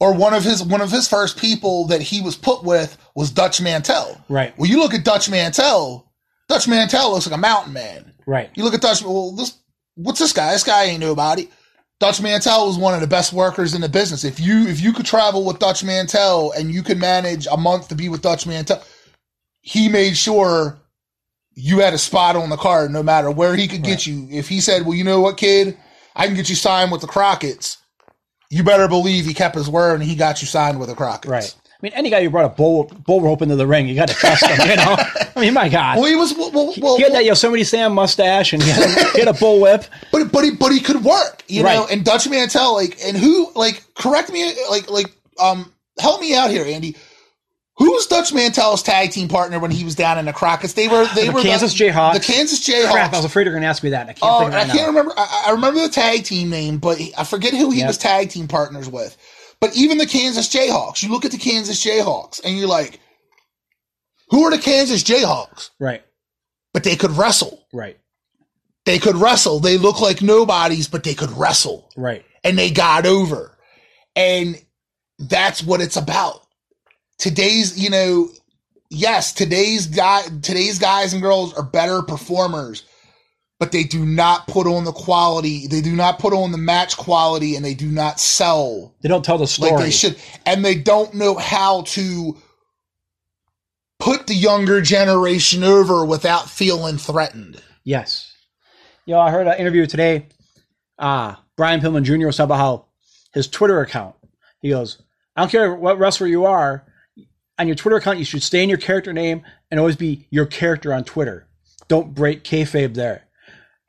[0.00, 3.30] or one of his one of his first people that he was put with was
[3.30, 4.18] Dutch Mantell.
[4.30, 6.10] Right, Well, you look at Dutch Mantell,
[6.48, 8.14] Dutch Mantell looks like a mountain man.
[8.24, 9.58] right, You look at Dutch, well, this
[9.94, 10.52] what's this guy?
[10.52, 11.50] This guy ain't nobody.
[12.02, 14.24] Dutch Mantell was one of the best workers in the business.
[14.24, 17.86] If you if you could travel with Dutch Mantell and you could manage a month
[17.90, 18.82] to be with Dutch Mantel,
[19.60, 20.80] he made sure
[21.54, 24.06] you had a spot on the card no matter where he could get Right.
[24.08, 24.26] you.
[24.32, 25.76] If he said, "Well, you know what, kid,
[26.16, 27.76] I can get you signed with the Crockett's,"
[28.50, 31.30] you better believe he kept his word and he got you signed with the Crockett's.
[31.30, 31.54] right.
[31.82, 34.14] Mean, any guy who brought a bull bull rope into the ring, you got to
[34.14, 34.68] trust him.
[34.70, 34.96] You know,
[35.36, 37.92] I mean, my God, Well, he was well, well, well, he had that Yosemite Sam
[37.92, 39.84] mustache, and he had, a, he had a bull whip.
[40.12, 41.86] but but he but he could work, you know.
[41.90, 45.06] And Dutch Mantell, like, and who like correct me, like like
[45.40, 46.94] um help me out here, Andy.
[47.78, 50.74] Who was Dutch Mantell's tag team partner when he was down in the Crockett's?
[50.74, 52.14] They were they The were Kansas Jayhawks.
[52.14, 52.92] The Kansas Jayhawks.
[52.92, 54.02] Crap, I was afraid you were going to ask me that.
[54.02, 54.86] and I can't Oh, think of I can't now.
[54.88, 55.12] remember.
[55.16, 57.88] I, I remember the tag team name, but he- I forget who he Yep.
[57.88, 59.16] was tag team partners with.
[59.62, 62.98] But even the Kansas Jayhawks, you look at the Kansas Jayhawks, and you're like,
[64.30, 65.70] who are the Kansas Jayhawks?
[65.78, 66.02] Right,
[66.74, 67.64] But they could wrestle.
[67.72, 67.96] right,
[68.86, 69.60] They could wrestle.
[69.60, 72.24] They look like nobodies, but they could wrestle, right.
[72.42, 73.56] and they got over.
[74.16, 74.60] And
[75.20, 76.40] that's what it's about.
[77.18, 78.30] Today's, you know,
[78.90, 82.82] yes, today's guy, today's guys and girls are better performers,
[83.62, 85.68] but they do not put on the quality.
[85.68, 89.24] They do not put on the match quality, and they do not sell They don't
[89.24, 89.70] tell the story.
[89.70, 92.36] like they should, and they don't know how to
[94.00, 97.62] put the younger generation over without feeling threatened.
[97.84, 98.34] Yes.
[99.06, 100.26] You know, I heard an interview today.
[100.98, 102.26] Uh, Brian Pillman Jr.
[102.26, 102.86] was talking about how
[103.32, 104.16] his Twitter account,
[104.60, 105.00] he goes,
[105.36, 106.84] I don't care what wrestler you are,
[107.60, 110.46] on your Twitter account, you should stay in your character name and always be your
[110.46, 111.46] character on Twitter.
[111.86, 113.28] Don't break kayfabe there.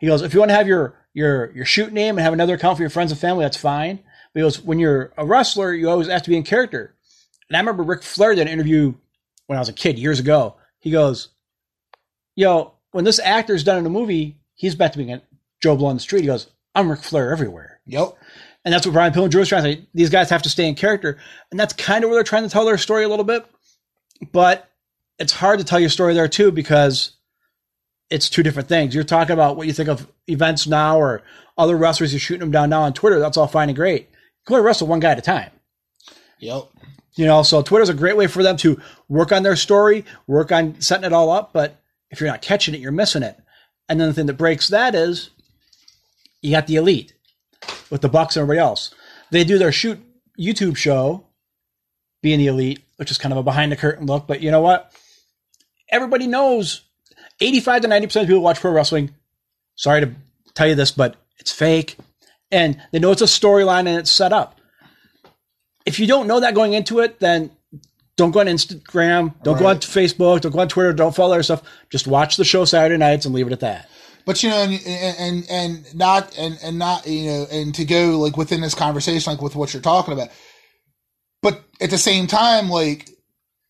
[0.03, 2.55] He goes, if you want to have your your your shoot name and have another
[2.55, 3.99] account for your friends and family, that's fine.
[4.33, 6.93] But he goes, when you're a wrestler, you always have to be in character.
[7.47, 8.95] And I remember Ric Flair did an interview
[9.47, 10.57] when I was a kid years ago.
[10.79, 11.29] He goes,
[12.35, 15.21] Yo, when this actor's done in a movie, he's back to being a
[15.61, 16.23] Joe Blow on the street.
[16.23, 17.79] He goes, I'm Ric Flair everywhere.
[17.85, 18.17] Yep.
[18.65, 19.39] And that's what Brian Pillman Jr.
[19.39, 19.87] was trying to say.
[19.93, 21.17] These guys have to stay in character.
[21.49, 23.45] And that's kind of where they're trying to tell their story a little bit.
[24.33, 24.69] But
[25.17, 27.13] it's hard to tell your story there too because
[28.13, 28.93] it's two different things.
[28.93, 31.23] You're talking about what you think of events now or
[31.58, 33.19] other wrestlers, you're shooting them down now on Twitter.
[33.19, 34.02] That's all fine and great.
[34.02, 35.49] You can only wrestle one guy at a time.
[36.38, 36.69] Yep.
[37.15, 40.52] You know, so Twitter's a great way for them to work on their story, work
[40.52, 41.54] on setting it all up.
[41.54, 43.36] But if you're not catching it, you're missing it.
[43.89, 45.32] And then the thing that breaks that is
[46.43, 47.15] you got the elite
[47.89, 48.93] with the Bucks and everybody else.
[49.32, 49.99] They do their shoot
[50.39, 51.26] YouTube show,
[52.21, 54.28] being the elite, which is kind of a behind the curtain look.
[54.28, 54.91] But you know what?
[55.89, 56.84] Everybody knows
[57.41, 59.11] 85 to 90% of people who watch pro wrestling.
[59.75, 60.11] Sorry to
[60.53, 61.97] tell you this, but it's fake.
[62.51, 64.59] And they know it's a storyline and it's set up
[65.85, 67.51] if you don't know that going into it, then
[68.15, 69.81] don't go on Instagram, don't go on Right.
[69.81, 71.63] Facebook, don't go on Twitter, don't follow their stuff.
[71.89, 73.89] Just watch the show Saturday nights and leave it at that.
[74.25, 78.17] But you know, and and and not and and not you know, and to go
[78.19, 80.29] like within this conversation, like with what you're talking about.
[81.41, 83.09] But at the same time, like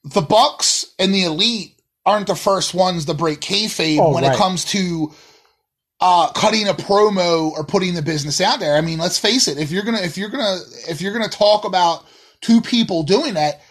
[0.03, 1.72] the Bucks and the Elite
[2.05, 4.33] aren't the first ones to break kayfabe Oh, when right.
[4.33, 5.13] it comes to
[6.01, 8.75] uh, cutting a promo or putting the business out there.
[8.75, 9.57] I mean, let's face it.
[9.57, 10.57] If you're gonna if you're gonna
[10.89, 12.05] if you're gonna talk about
[12.41, 13.61] two people doing that,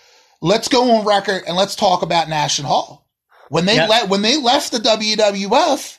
[0.40, 3.06] let's go on record and let's talk about Nash and Hall.
[3.50, 3.86] When they Yeah.
[3.86, 5.98] le- when they left the WWF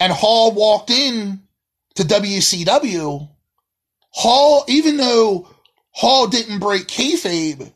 [0.00, 1.40] and Hall walked in
[1.94, 3.28] to WCW,
[4.12, 5.48] Hall, even though
[5.92, 7.72] Hall didn't break kayfabe,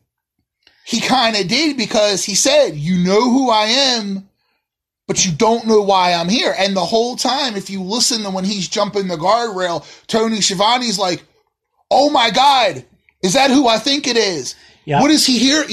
[0.85, 4.29] he kind of did because he said, "You know who I am,
[5.09, 8.31] but you don't know why I'm here." And the whole time, if you listen to
[8.31, 11.25] when he's jumping the guardrail, Tony Schiavone's like,
[11.91, 12.85] "Oh my God,
[13.23, 14.55] is that who I think it is?
[14.85, 15.01] Yeah.
[15.01, 15.65] What is he here?"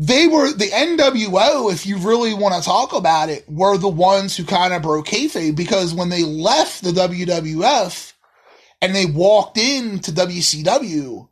[0.00, 4.36] They were the NWO, if you really want to talk about it, were the ones
[4.36, 8.12] who kind of broke kayfabe because when they left the WWF
[8.80, 11.28] and they walked into WCW,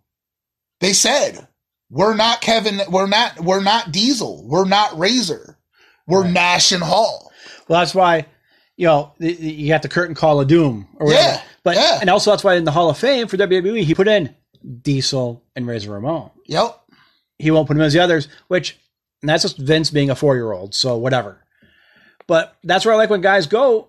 [0.81, 1.47] they said,
[1.91, 2.81] "We're not Kevin.
[2.91, 3.41] We're not.
[3.41, 4.47] We're not Diesel.
[4.47, 5.59] We're not Razor.
[6.07, 6.33] We're Right.
[6.33, 7.31] Nash and Hall."
[7.69, 8.27] Well, that's why,
[8.77, 10.87] you know, you got the curtain call of doom.
[11.01, 11.23] Or whatever.
[11.23, 11.99] Yeah, But, yeah.
[12.01, 14.33] and also that's why in the Hall of Fame for WWE, he put in
[14.83, 16.31] Diesel and Razor Ramon.
[16.47, 16.81] Yep.
[17.41, 18.79] He won't put him as the others, which,
[19.21, 20.75] and that's just Vince being a four year old.
[20.77, 21.43] So whatever.
[22.29, 23.89] But that's where I like when guys go,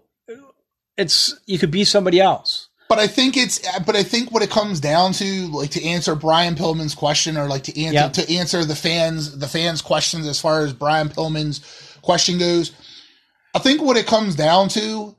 [0.97, 2.66] it's, you could be somebody else.
[2.89, 3.59] But I think it's.
[3.85, 7.47] But I think what it comes down to, like to answer Brian Pillman's question, or
[7.47, 8.13] like to answer Yep.
[8.13, 11.59] to answer the fans the fans' questions as far as Brian Pillman's
[12.01, 12.71] question goes.
[13.55, 15.15] I think what it comes down to,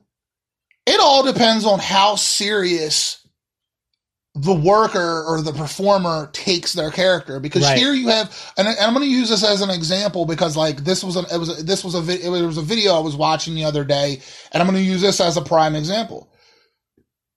[0.85, 3.17] it all depends on how serious
[4.35, 7.39] the worker or the performer takes their character.
[7.39, 7.77] Because Right.
[7.77, 10.55] here you have, and, I, and I'm going to use this as an example because
[10.55, 12.99] like this was an it was a, this was a it was a video I
[12.99, 14.21] was watching the other day,
[14.53, 16.29] and I'm going to use this as a prime example.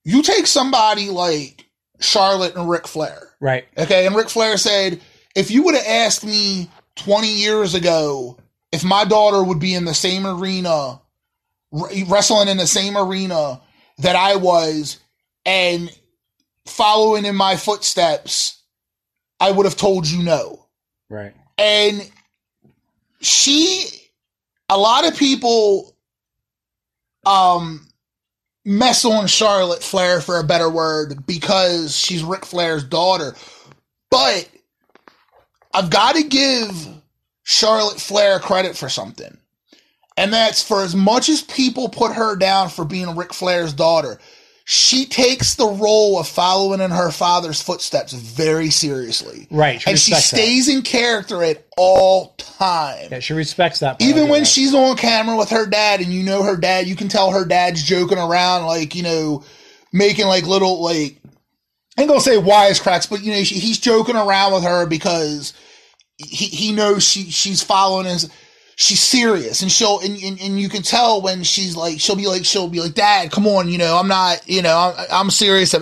[0.04, 1.66] You take somebody like
[2.00, 3.28] Charlotte and Ric Flair.
[3.40, 3.66] Right.
[3.76, 5.00] Okay, and Ric Flair said,
[5.34, 8.38] if you would have asked me 20 years ago
[8.70, 11.00] if my daughter would be in the same arena,
[11.70, 13.60] wrestling in the same arena
[13.98, 14.98] that I was,
[15.44, 15.90] and
[16.66, 18.62] following in my footsteps,
[19.40, 20.66] I would have told you no.
[21.10, 21.34] Right.
[21.58, 22.10] and
[23.20, 23.84] she,
[24.68, 25.94] a lot of people,
[27.26, 27.86] um,
[28.64, 33.34] mess on Charlotte Flair for a better word because she's Ric Flair's daughter,
[34.10, 34.48] but
[35.74, 36.88] I've got to give
[37.42, 39.36] Charlotte Flair credit for something.
[40.16, 44.18] And that's for as much as people put her down for being Ric Flair's daughter,
[44.64, 49.48] she takes the role of following in her father's footsteps very seriously.
[49.50, 49.80] Right.
[49.80, 50.36] She and she respects that.
[50.36, 53.10] stays in character at all times.
[53.10, 54.00] Yeah, she respects that.
[54.00, 56.94] Even when her she's on camera with her dad and you know her dad, you
[56.94, 59.44] can tell her dad's joking around, like, you know,
[59.92, 61.18] making like little, like,
[61.98, 65.54] I ain't gonna say wisecracks, but you know, she, he's joking around with her because
[66.16, 68.30] he, he knows she, she's following his,
[68.82, 72.26] she's serious and she'll, and, and, and you can tell when she's like, she'll be
[72.26, 75.30] like, she'll be like, dad, come on, you know, I'm not, you know, I'm, I'm
[75.30, 75.72] serious.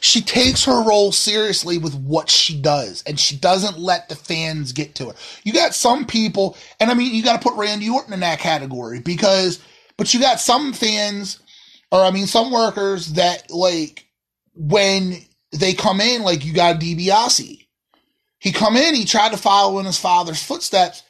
[0.00, 4.72] She takes her role seriously with what she does and she doesn't let the fans
[4.72, 5.14] get to her.
[5.44, 8.38] You got some people, and I mean, you got to put Randy Orton in that
[8.38, 9.62] category because,
[9.98, 11.40] but you got some fans,
[11.92, 14.06] or I mean, some workers that like
[14.54, 15.18] when
[15.52, 17.66] they come in, like you got DiBiase.
[18.38, 21.02] He come in, he tried to follow in his father's footsteps.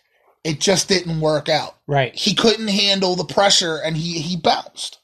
[0.47, 1.77] It just didn't work out.
[1.87, 2.15] right.
[2.15, 4.99] He couldn't handle the pressure and he, he bounced.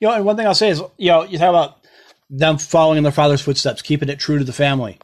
[0.00, 1.78] You know, and one thing I'll say is, you know, you talk about
[2.30, 4.98] them following in their father's footsteps, keeping it true to the family.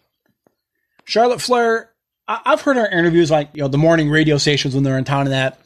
[1.04, 1.90] Charlotte Flair,
[2.28, 5.04] I- I've heard her interviews, like you know, the morning radio stations when they're in
[5.04, 5.58] town and that,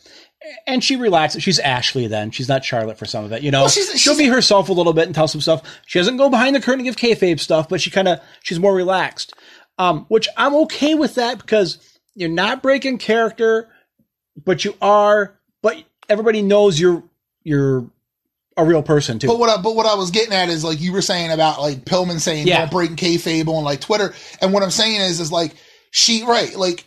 [0.67, 1.43] and she relaxes.
[1.43, 2.31] She's Ashley then.
[2.31, 3.43] She's not Charlotte for some of it.
[3.43, 5.62] You know, Well, she's- she'll be herself a little bit and tell some stuff.
[5.87, 8.59] She doesn't go behind the curtain and give kayfabe stuff, but she kind of she's
[8.61, 9.33] more relaxed,
[9.79, 11.79] um, which I'm okay with that because
[12.15, 13.69] you're not breaking character,
[14.43, 15.35] but you are.
[15.62, 17.03] But everybody knows you're
[17.43, 17.87] you're
[18.57, 19.26] a real person too.
[19.26, 21.61] But what I, but what I was getting at is like you were saying about
[21.61, 22.61] like Pillman saying Yeah.
[22.61, 25.55] don't break kayfabe on like Twitter, and what I'm saying is is like
[25.91, 26.85] she right like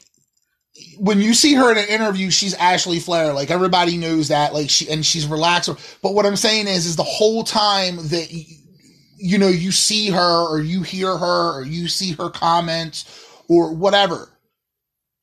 [0.99, 3.33] when you see her in an interview, she's Ashley Flair.
[3.33, 4.53] Like everybody knows that.
[4.53, 5.69] Like she and she's relaxed.
[6.01, 8.27] But what I'm saying is is the whole time that
[9.17, 13.05] you know you see her or you hear her or you see her comments
[13.47, 14.29] or whatever.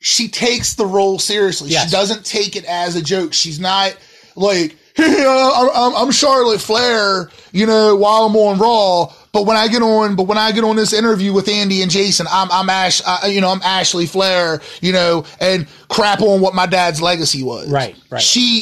[0.04, 1.70] She takes the role seriously.
[1.70, 1.86] Yes.
[1.86, 3.32] She doesn't take it as a joke.
[3.32, 3.96] She's not
[4.36, 9.14] like, hey, I'm, I'm Charlotte Flair, you know, while I'm on Raw.
[9.32, 11.90] But when I get on, but when I get on this interview with Andy and
[11.90, 16.42] Jason, I'm, I'm Ash, uh, you know, I'm Ashley Flair, you know, and crap on
[16.42, 17.70] what my dad's legacy was.
[17.70, 18.20] Right, right.
[18.20, 18.60] She,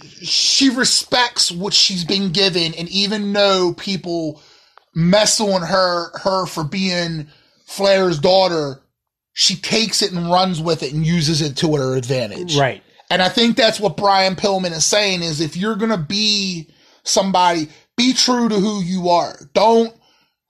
[0.00, 2.74] she respects what she's been given.
[2.74, 4.42] And even though people
[4.92, 7.28] mess on her, her for being
[7.64, 8.80] Flair's daughter,
[9.40, 12.58] she takes it and runs with it and uses it to her advantage.
[12.58, 12.82] right.
[13.08, 16.68] And I think that's what Brian Pillman is saying is if you're going to be
[17.04, 19.38] somebody, be true to who you are.
[19.54, 19.94] Don't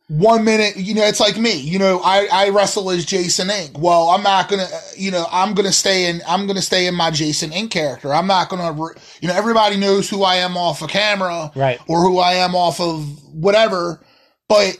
[0.08, 3.78] one minute, you know, it's like me, you know, I, I wrestle as Jason Ink.
[3.78, 6.62] Well, I'm not going to, you know, I'm going to stay in, I'm going to
[6.62, 7.70] stay in my Jason Ink.
[7.72, 8.14] character.
[8.14, 11.78] I'm not going to, you know, everybody knows who I am off of camera Right.
[11.88, 14.00] or who I am off of whatever.
[14.48, 14.78] But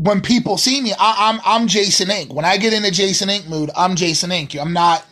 [0.00, 2.32] when people see me, I, I'm, I'm Jason Ink.
[2.32, 3.48] When I get into Jason Ink.
[3.48, 4.54] mood, I'm Jason Ink.
[4.54, 5.04] I'm not,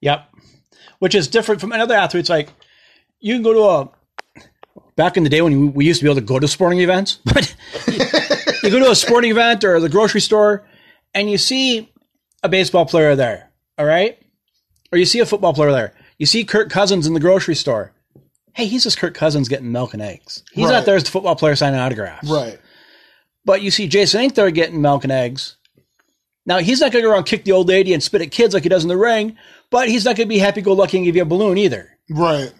[0.00, 0.28] Yep.
[1.00, 2.28] Which is different from another athletes.
[2.28, 2.50] Like
[3.18, 4.44] you can go to a
[4.94, 7.18] back in the day when we- used to be able to go to sporting events,
[7.24, 7.52] but
[8.62, 10.64] you go to a sporting event or the grocery store
[11.14, 11.92] and you see
[12.44, 14.18] a baseball player there, all right?
[14.92, 15.94] Or you see a football player there.
[16.18, 17.92] You see Kirk Cousins in the grocery store.
[18.54, 20.42] Hey, he's just Kirk Cousins getting milk and eggs.
[20.52, 20.72] He's Right.
[20.72, 22.28] not there as the football player signing autographs.
[22.28, 22.58] right.
[23.44, 25.56] But you see Jason ain't there getting milk and eggs.
[26.44, 28.54] Now he's not going to go around kick the old lady and spit at kids
[28.54, 29.36] like he does in the ring,
[29.70, 31.90] but he's not going to be happy go lucky and give you a balloon either.
[32.10, 32.52] Right.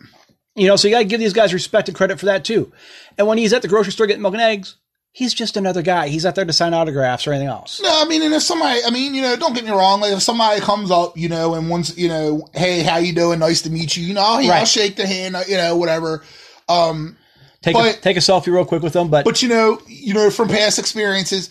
[0.55, 2.73] You know, so you got to give these guys respect and credit for that too.
[3.17, 4.77] And when he's at the grocery store getting milk and eggs,
[5.13, 6.09] he's just another guy.
[6.09, 7.81] He's not there to sign autographs or anything else.
[7.81, 10.01] No, I mean, and if somebody, I mean, you know, don't get me wrong.
[10.01, 13.41] Like if somebody comes up, you know, and wants, you know, hey, how you doing?
[13.41, 14.05] Nice to meet you.
[14.05, 16.25] You know, I'll, I'll shake the hand, you know, whatever.
[16.69, 17.17] Um,
[17.63, 20.15] Take a, But- take a selfie real quick with them, but, but you know, you
[20.15, 21.51] know, from past experiences,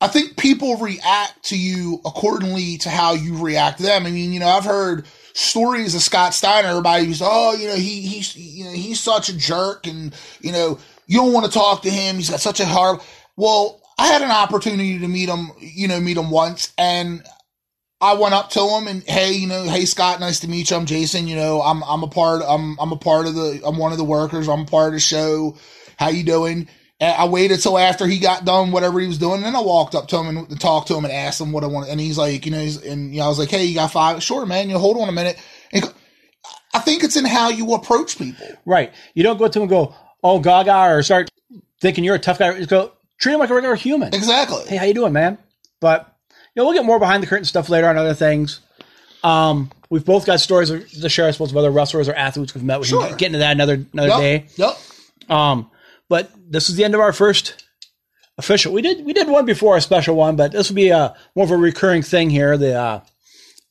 [0.00, 4.04] I think people react to you accordingly to how you react to them.
[4.04, 6.68] I mean, you know, I've heard stories of Scott Steiner.
[6.68, 10.80] Everybody oh, you know, he he's you know he's such a jerk, and you know,
[11.06, 12.16] you don't want to talk to him.
[12.16, 12.98] He's got such a hard.
[13.36, 17.22] Well, I had an opportunity to meet him, you know, meet him once, and
[18.02, 20.76] I went up to him and hey, you know, hey Scott, nice to meet you.
[20.76, 21.28] I'm Jason.
[21.28, 22.42] You know, I'm I'm a part.
[22.46, 23.62] I'm I'm a part of the.
[23.64, 24.48] I'm one of the workers.
[24.48, 25.56] I'm a part of the show.
[25.98, 26.68] How you doing?
[26.98, 29.60] And I waited till after he got done whatever he was doing, and then I
[29.60, 31.90] walked up to him and talked to him and asked him what I wanted.
[31.90, 33.90] And he's like, you know, he's, and you know, I was like, hey, you got
[33.92, 34.22] five?
[34.22, 34.68] Sure, man.
[34.68, 35.36] You know, hold on a minute.
[35.72, 35.92] And
[36.74, 38.46] I think it's in how you approach people.
[38.66, 38.92] right.
[39.14, 41.28] You don't go to him and go, oh, gaga, or start
[41.80, 42.56] thinking you're a tough guy.
[42.56, 44.14] Just go, treat him like a regular human.
[44.14, 44.64] Exactly.
[44.66, 45.38] hey, how you doing, man?
[45.80, 46.11] But
[46.56, 48.60] know, we'll get more behind the curtain stuff later on other things.
[49.24, 50.68] Um, we've both got stories
[51.00, 52.80] to share, I suppose, of other wrestlers or athletes we've met.
[52.80, 53.06] We Sure.
[53.06, 54.18] can get into that another another Yep.
[54.20, 54.46] day.
[54.56, 54.78] Yep.
[55.30, 55.70] Um,
[56.08, 57.62] but this is the end of our first
[58.38, 58.72] official.
[58.72, 61.44] We did we did one before a special one, but this will be a more
[61.44, 62.56] of a recurring thing here.
[62.56, 63.00] The uh,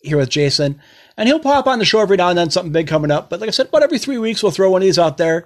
[0.02, 0.82] here with Jason,
[1.18, 2.50] and he'll pop on the show every now and then.
[2.50, 3.30] Something big coming up.
[3.30, 5.46] But like I said, about every three weeks we'll throw one of these out there.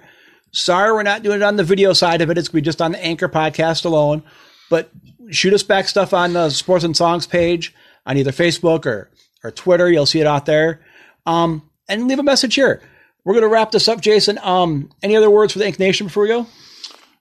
[0.52, 2.38] Sorry, we're not doing it on the video side of it.
[2.38, 4.22] It's gonna be just on the Anchor podcast alone.
[4.70, 4.90] But
[5.30, 7.74] shoot us back stuff on the Sports and Songs page
[8.06, 9.10] on either Facebook or
[9.44, 9.90] or Twitter.
[9.90, 10.80] You'll see it out there.
[11.26, 12.82] Um, and leave a message here.
[13.24, 14.38] We're gonna wrap this up, Jason.
[14.42, 16.46] Um, any other words for the Ink Nation before we go?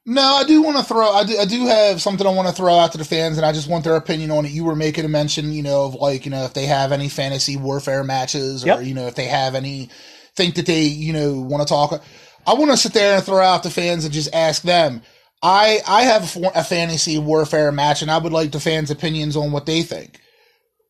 [0.08, 1.10] No, I do want to throw.
[1.10, 3.46] I do, I do have something I want to throw out to the fans, and
[3.46, 4.52] I just want their opinion on it.
[4.52, 7.10] You were making a mention, you know, of like, you know, if they have any
[7.10, 8.84] fantasy warfare matches, or Yep.
[8.84, 9.90] you know, if they have any,
[10.36, 12.04] think that they, you know, want to talk.
[12.46, 15.02] I want to sit there and throw out the fans and just ask them.
[15.42, 19.52] I I have a fantasy warfare match, and I would like the fans' opinions on
[19.52, 20.20] what they think.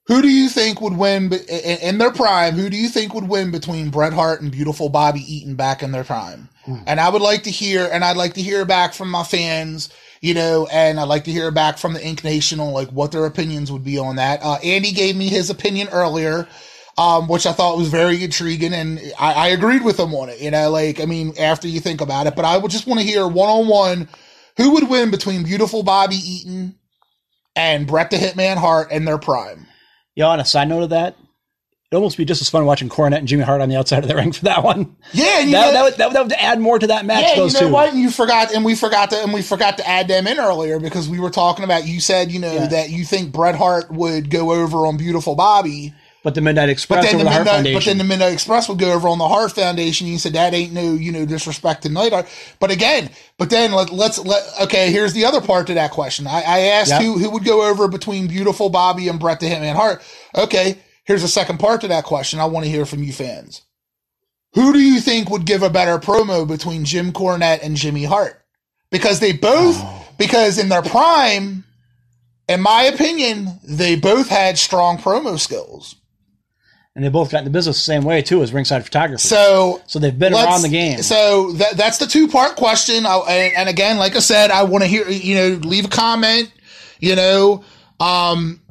[0.07, 2.53] Who do you think would win in their prime?
[2.53, 5.91] Who do you think would win between Bret Hart and beautiful Bobby Eaton back in
[5.91, 6.47] their prime?
[6.85, 9.89] And I would like to hear, and I'd like to hear back from my fans,
[10.21, 13.11] you know, and I'd like to hear back from the Ink Nation on like what
[13.11, 14.41] their opinions would be on that.
[14.43, 16.47] Uh, Andy gave me his opinion earlier,
[16.97, 20.39] um, which I thought was very intriguing, and I, I agreed with him on it.
[20.39, 22.99] You know, like I mean, after you think about it, but I would just want
[22.99, 24.07] to hear one on one
[24.57, 26.75] who would win between beautiful Bobby Eaton
[27.55, 29.67] and Bret the Hitman Hart in their prime.
[30.15, 31.15] Yo, on a side note of that,
[31.91, 34.07] it'd almost be just as fun watching Cornette and Jimmy Hart on the outside of
[34.09, 34.95] the ring for that one.
[35.13, 37.05] Yeah, and you That, know- that, would, that, would, that would add more to that
[37.05, 37.23] match.
[37.23, 37.69] Yeah, you those know two.
[37.73, 37.89] what?
[37.89, 40.79] And you forgot, and we forgot to, and we forgot to add them in earlier
[40.79, 41.85] because we were talking about.
[41.87, 42.67] You said, you know, Yeah.
[42.67, 45.93] that you think Bret Hart would go over on Beautiful Bobby,
[46.25, 47.89] But the Midnight but Express then over the the Midnight, but Foundation.
[47.91, 50.07] then the Midnight Express would go over on the Hart Foundation.
[50.07, 52.27] You said that ain't no, you know, disrespect to Neidhart.
[52.59, 54.43] But again, but then let, let's let.
[54.63, 56.25] Okay, here's the other part to that question.
[56.27, 59.75] I, I asked who who would go over between Beautiful Bobby and Bret the Hitman
[59.75, 60.01] Hart.
[60.35, 62.39] Okay, here's the second part to that question.
[62.39, 63.61] I want to hear from you fans.
[64.55, 68.41] Who do you think would give a better promo between Jim Cornette and Jimmy Hart?
[68.89, 70.07] Because they both, Oh.
[70.17, 71.65] because in their prime,
[72.49, 75.97] in my opinion, they both had strong promo skills.
[76.95, 79.27] And they both got in the business the same way, too, as ringside photography.
[79.27, 81.01] So So they've been around the game.
[81.01, 83.05] So that, that's the two part question.
[83.05, 85.89] I, and, and again, like I said, I want to hear, you know, leave a
[85.89, 86.51] comment,
[86.99, 87.63] you know,
[87.99, 88.61] um,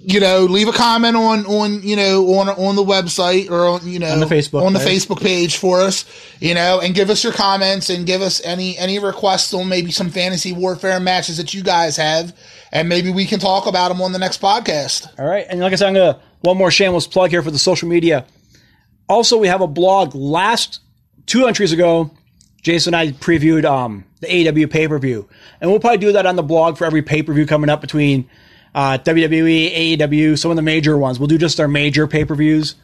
[0.00, 3.86] you know, leave a comment on, on, you know, on, on the website or on,
[3.86, 5.04] you know, On the Facebook on the page.
[5.04, 6.06] Facebook page for us,
[6.40, 9.90] you know, and give us your comments and give us any, any requests on maybe
[9.90, 12.34] some fantasy warfare matches that you guys have.
[12.72, 15.08] And maybe we can talk about them on the next podcast.
[15.20, 15.46] All right.
[15.48, 17.88] And like I said, I'm going to, one more shameless plug here for the social
[17.88, 18.26] media.
[19.08, 20.80] Also, we have a blog last
[21.26, 22.10] two entries ago.
[22.62, 25.28] Jason and I previewed um, the AEW pay per view.
[25.60, 27.80] And we'll probably do that on the blog for every pay per view coming up
[27.80, 28.28] between
[28.74, 31.18] uh, WWE, AEW, some of the major ones.
[31.18, 32.74] We'll do just our major pay per views.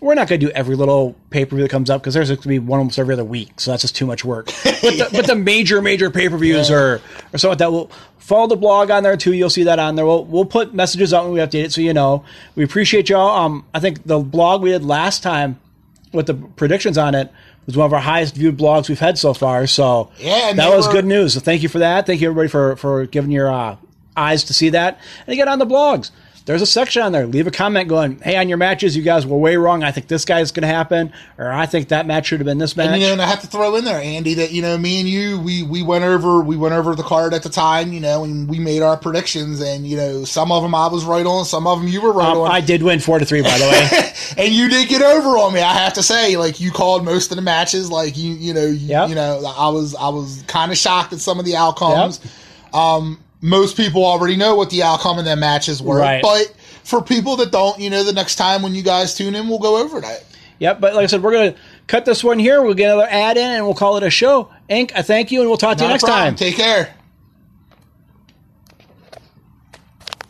[0.00, 2.28] We're not going to do every little pay per view that comes up because there's
[2.30, 3.60] going to be one almost every other week.
[3.60, 4.46] So that's just too much work.
[4.64, 6.94] but, the, but the major, major pay per views are,
[7.32, 7.70] or something like that.
[7.72, 9.32] We'll follow the blog on there too.
[9.34, 10.06] You'll see that on there.
[10.06, 12.24] We'll, we'll put messages out when we update it so you know.
[12.54, 13.28] We appreciate y'all.
[13.44, 15.60] Um, I think the blog we did last time
[16.12, 17.30] with the predictions on it
[17.66, 19.66] was one of our highest viewed blogs we've had so far.
[19.66, 21.34] So Yeah, that was were- good news.
[21.34, 22.06] So thank you for that.
[22.06, 23.76] Thank you everybody for for giving your uh,
[24.16, 24.98] eyes to see that.
[25.26, 26.10] And again on the blogs,
[26.46, 27.26] there's a section on there.
[27.26, 29.82] Leave a comment going, "Hey, on your matches, you guys were way wrong.
[29.84, 32.58] I think this guy's going to happen, or I think that match should have been
[32.58, 34.62] this match." And, you know, and I have to throw in there, Andy, that you
[34.62, 37.48] know, me and you, we we went over we went over the card at the
[37.50, 40.86] time, you know, and we made our predictions, and you know, some of them I
[40.88, 43.18] was right on, some of them you were right Um, on, I did win four
[43.18, 44.12] to three, by the way.
[44.44, 45.60] and you did get over on me.
[45.60, 48.64] I have to say, like you called most of the matches, like you you know
[48.66, 49.08] you, Yep.
[49.10, 52.18] you know I was I was kind of shocked at some of the outcomes.
[52.72, 56.22] Um, most people already know what the outcome of them matches were, Right.
[56.22, 56.52] but
[56.84, 59.58] for people that don't, you know, the next time when you guys tune in, we'll
[59.58, 60.24] go over that.
[60.58, 60.80] yep.
[60.80, 62.62] But like I said, we're going to cut this one here.
[62.62, 64.50] We'll get another ad in, and we'll call it a show.
[64.68, 66.36] Ink, I thank you, and we'll talk to you Not next time.
[66.36, 66.94] Take care.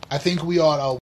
[0.09, 1.01] I think we ought to.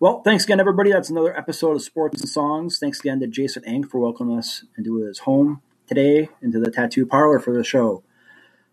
[0.00, 0.92] Well, thanks again, everybody.
[0.92, 2.78] That's another episode of Sports and Songs.
[2.78, 7.04] Thanks again to Jason Ink for welcoming us into his home today, into the tattoo
[7.04, 8.04] parlor for the show.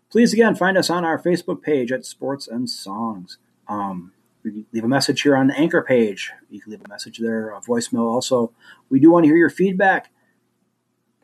[0.08, 3.38] Please again find us on our Facebook page at Sports and Songs.
[3.66, 4.12] Um,
[4.44, 6.30] leave a message here on the anchor page.
[6.48, 8.08] You can leave a message there, a voicemail.
[8.08, 8.52] Also,
[8.88, 10.12] we do want to hear your feedback.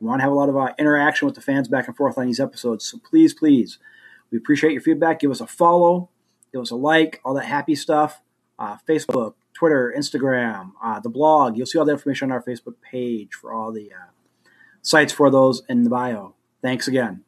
[0.00, 2.18] We want to have a lot of uh, interaction with the fans back and forth
[2.18, 2.84] on these episodes.
[2.86, 3.78] So please, please,
[4.32, 5.20] we appreciate your feedback.
[5.20, 6.08] Give us a follow,
[6.50, 8.20] give us a like, all that happy stuff.
[8.58, 11.56] Uh, Facebook, Twitter, Instagram, uh, the blog.
[11.56, 14.10] You'll see all the information on our Facebook page for all the uh,
[14.80, 16.34] sites for those in the bio.
[16.60, 17.22] Thanks again.